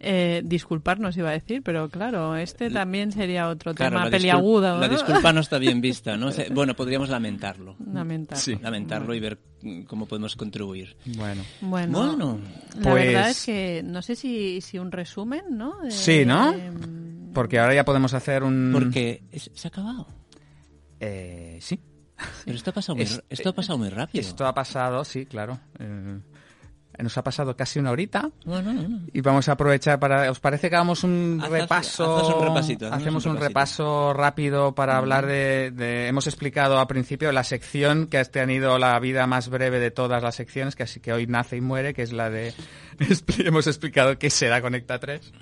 [0.02, 4.78] eh, disculparnos, iba a decir, pero claro, este también sería otro tema peliagudo.
[4.78, 6.30] La disculpa no está bien vista, ¿no?
[6.52, 7.76] Bueno, podríamos lamentarlo.
[7.92, 8.58] Lamentarlo.
[8.62, 9.38] Lamentarlo y ver
[9.86, 10.96] cómo podemos contribuir.
[11.04, 11.42] Bueno.
[11.60, 12.40] Bueno,
[12.78, 15.74] la verdad pues es que no sé si, si un resumen, ¿no?
[15.90, 16.54] sí, ¿no?
[17.34, 18.70] Porque ahora ya podemos hacer un...
[18.72, 20.08] Porque se ha acabado.
[20.98, 21.78] Eh, sí.
[22.44, 24.20] Pero esto ha pasado muy, esto ha pasado muy rápido.
[24.20, 25.58] Esto ha pasado, sí, claro.
[25.78, 26.20] Eh,
[27.02, 28.30] nos ha pasado casi una horita
[29.12, 30.30] y vamos a aprovechar para.
[30.30, 32.18] ¿Os parece que hagamos un repaso?
[32.90, 38.24] hacemos un, repaso rápido para hablar de, Hemos explicado al principio la sección que ha
[38.24, 41.60] tenido la vida más breve de todas las secciones, que así que hoy nace y
[41.60, 42.54] muere, que es la de.
[43.38, 45.32] hemos explicado qué será Conecta 3.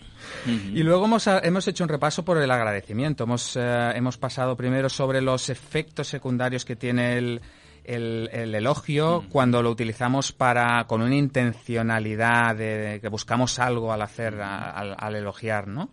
[0.46, 3.24] Y luego hemos, hemos, hecho un repaso por el agradecimiento.
[3.24, 7.40] Hemos, eh, hemos pasado primero sobre los efectos secundarios que tiene el,
[7.88, 9.30] el, elogio mm.
[9.30, 15.68] cuando lo utilizamos para con una intencionalidad de, que buscamos algo al hacer, al, elogiar,
[15.68, 15.90] ¿no?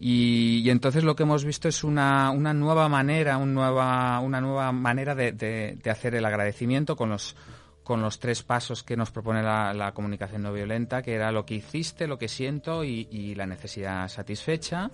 [0.00, 4.72] Y, entonces lo que hemos visto es una, una nueva manera, un nueva, una nueva
[4.72, 7.36] manera de, de, hacer el agradecimiento con los
[7.84, 11.56] con los tres pasos que nos propone la, comunicación no violenta, que era lo que
[11.56, 14.90] hiciste, lo que siento y, la necesidad satisfecha.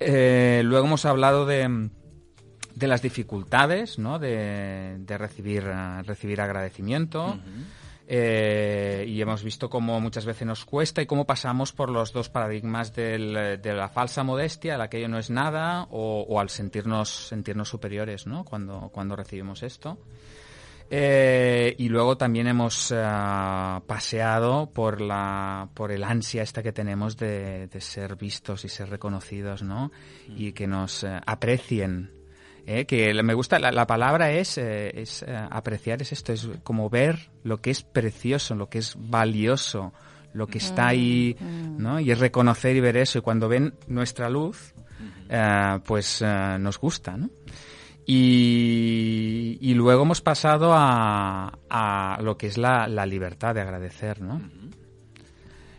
[0.00, 1.90] Eh, luego hemos hablado de,
[2.74, 4.18] de las dificultades ¿no?
[4.18, 7.38] de, de recibir, uh, recibir agradecimiento.
[8.08, 12.28] eh, y hemos visto cómo muchas veces nos cuesta y cómo pasamos por los dos
[12.28, 17.28] paradigmas del, de la falsa modestia, la aquello no es nada, o, o, al sentirnos,
[17.28, 18.44] sentirnos superiores ¿no?
[18.44, 19.98] cuando, cuando recibimos esto.
[20.94, 27.16] Eh, y luego también hemos uh, paseado por la por el ansia esta que tenemos
[27.16, 29.90] de, de ser vistos y ser reconocidos, ¿no?
[30.36, 32.10] Y que nos uh, aprecien
[32.64, 36.88] eh, que me gusta, la, palabra es, eh, es eh, apreciar, es esto, es como
[36.88, 39.92] ver lo que es precioso, lo que es valioso,
[40.32, 41.98] lo que está ahí, mm, ¿no?
[41.98, 43.18] Y es reconocer y ver eso.
[43.18, 44.74] Y cuando ven nuestra luz,
[45.84, 47.30] pues nos gusta, ¿no?
[48.04, 54.20] Y, y, luego hemos pasado a, a lo que es la, la libertad de agradecer,
[54.20, 54.40] ¿no?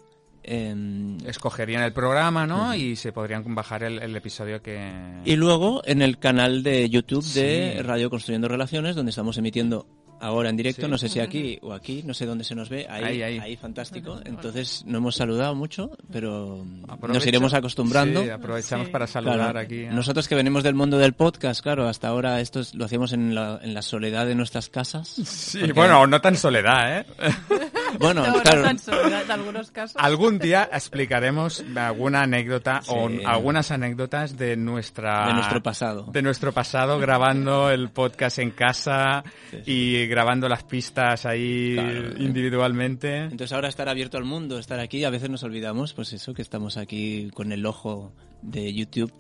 [0.44, 2.76] Escogerían el programa, ¿no?
[2.76, 5.22] Y se podrían bajar el, episodio que...
[5.24, 9.88] Y luego en el canal de YouTube de Radio Construyendo Relaciones, donde estamos emitiendo
[10.20, 12.88] ahora en directo, no sé si aquí o aquí, no sé dónde se nos ve,
[12.90, 14.20] ahí, ahí, fantástico.
[14.26, 16.66] Entonces no hemos saludado mucho, pero
[17.08, 18.24] nos iremos acostumbrando.
[18.24, 19.86] Sí, aprovechamos para saludar aquí.
[19.92, 23.60] Nosotros que venimos del mundo del podcast, claro, hasta ahora esto lo hacíamos en la,
[23.62, 25.08] en la soledad de nuestras casas.
[25.08, 27.06] Sí, bueno, no tan soledad, ¿eh?
[28.00, 28.66] bueno, claro.
[29.30, 29.96] algunos casos.
[29.98, 35.28] Algún día explicaremos alguna anécdota o algunas anécdotas de nuestra...
[35.28, 36.06] De nuestro pasado.
[36.12, 39.24] De nuestro pasado grabando el podcast en casa
[39.66, 41.78] y grabando las pistas ahí
[42.18, 43.18] individualmente.
[43.24, 46.42] Entonces ahora estar abierto al mundo, estar aquí, a veces nos olvidamos, pues eso, que
[46.42, 49.14] estamos aquí con el ojo de YouTube.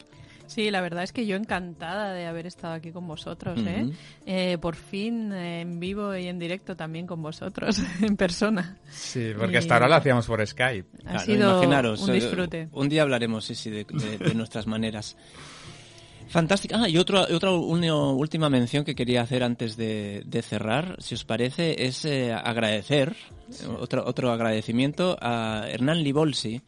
[0.47, 3.91] Sí, la verdad es que yo encantada de haber estado aquí con vosotros, ¿eh?
[4.25, 8.77] eh por fin en vivo y en directo también con vosotros, en persona.
[8.89, 10.87] Sí, porque hasta ahora lo hacíamos por Skype.
[11.05, 12.69] Ha sido un eh, disfrute.
[12.71, 15.17] Un día hablaremos, sí, sí, de nuestras maneras.
[16.29, 16.81] Fantástica.
[16.81, 22.03] Ah, y otra última mención que quería hacer antes de, cerrar, si os parece, es
[22.05, 23.15] eh, agradecer,
[23.79, 26.61] otro, otro agradecimiento a Hernán Libolsi,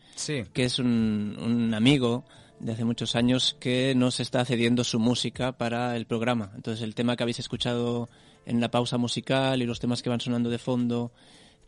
[0.54, 2.24] que es un, un, amigo
[2.60, 6.52] de hace muchos años que nos está cediendo su música para el programa.
[6.56, 8.10] Entonces el tema que habéis escuchado
[8.46, 11.12] en la pausa musical y los temas que van sonando de fondo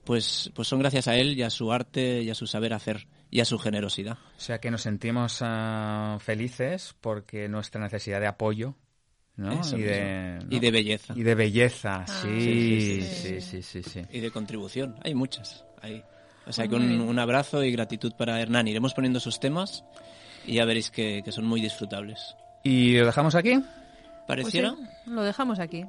[0.03, 3.07] pues, pues son gracias a él y a su arte y a su saber hacer
[3.29, 4.17] y a su generosidad.
[4.37, 8.75] O sea que nos sentimos ah, felices porque nuestra necesidad de apoyo
[9.35, 9.61] ¿no?
[9.77, 11.13] y, de, y de belleza.
[11.15, 15.65] Y de belleza, ah, sí, sí, sí, sí, sí, Y de contribución, hay muchas.
[15.81, 16.03] Hay.
[16.47, 18.67] O sea que un, abrazo y gratitud para Hernán.
[18.67, 19.85] Iremos poniendo sus temas
[20.45, 22.35] y ya veréis que, son muy disfrutables.
[22.63, 23.61] ¿Y lo dejamos aquí?
[24.27, 24.73] ¿Pareciera?
[24.73, 25.85] Pues lo dejamos aquí.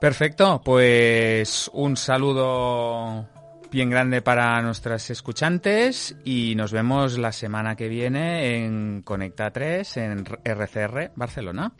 [0.00, 3.26] Perfecto, pues un saludo
[3.70, 9.96] bien grande para nuestras escuchantes y nos vemos la semana que viene en Conecta 3
[9.98, 11.72] en RCR Barcelona.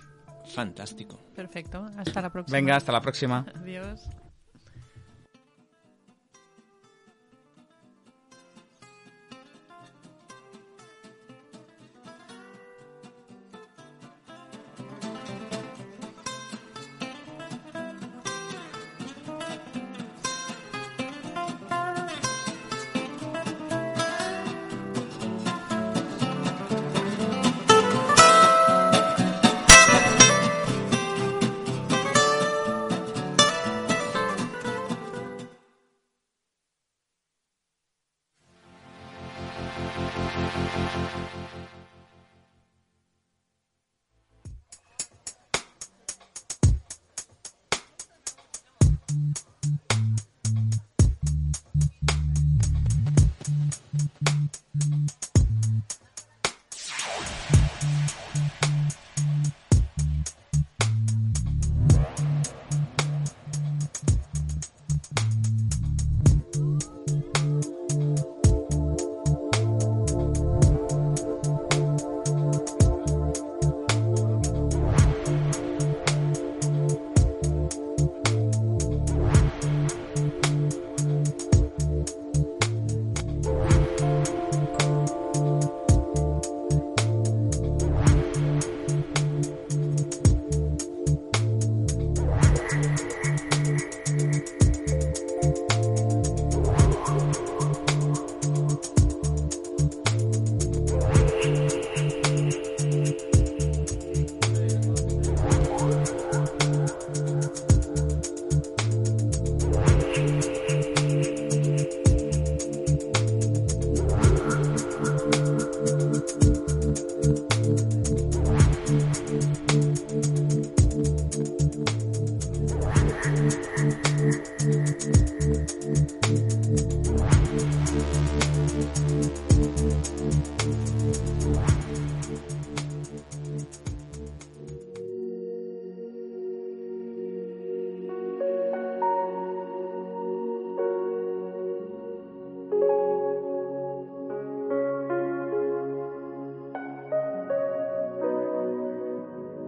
[0.46, 1.18] Fantástico.
[1.34, 1.86] Perfecto.
[1.96, 2.56] Hasta la próxima.
[2.56, 3.46] Venga, hasta la próxima.
[3.54, 4.08] Adiós.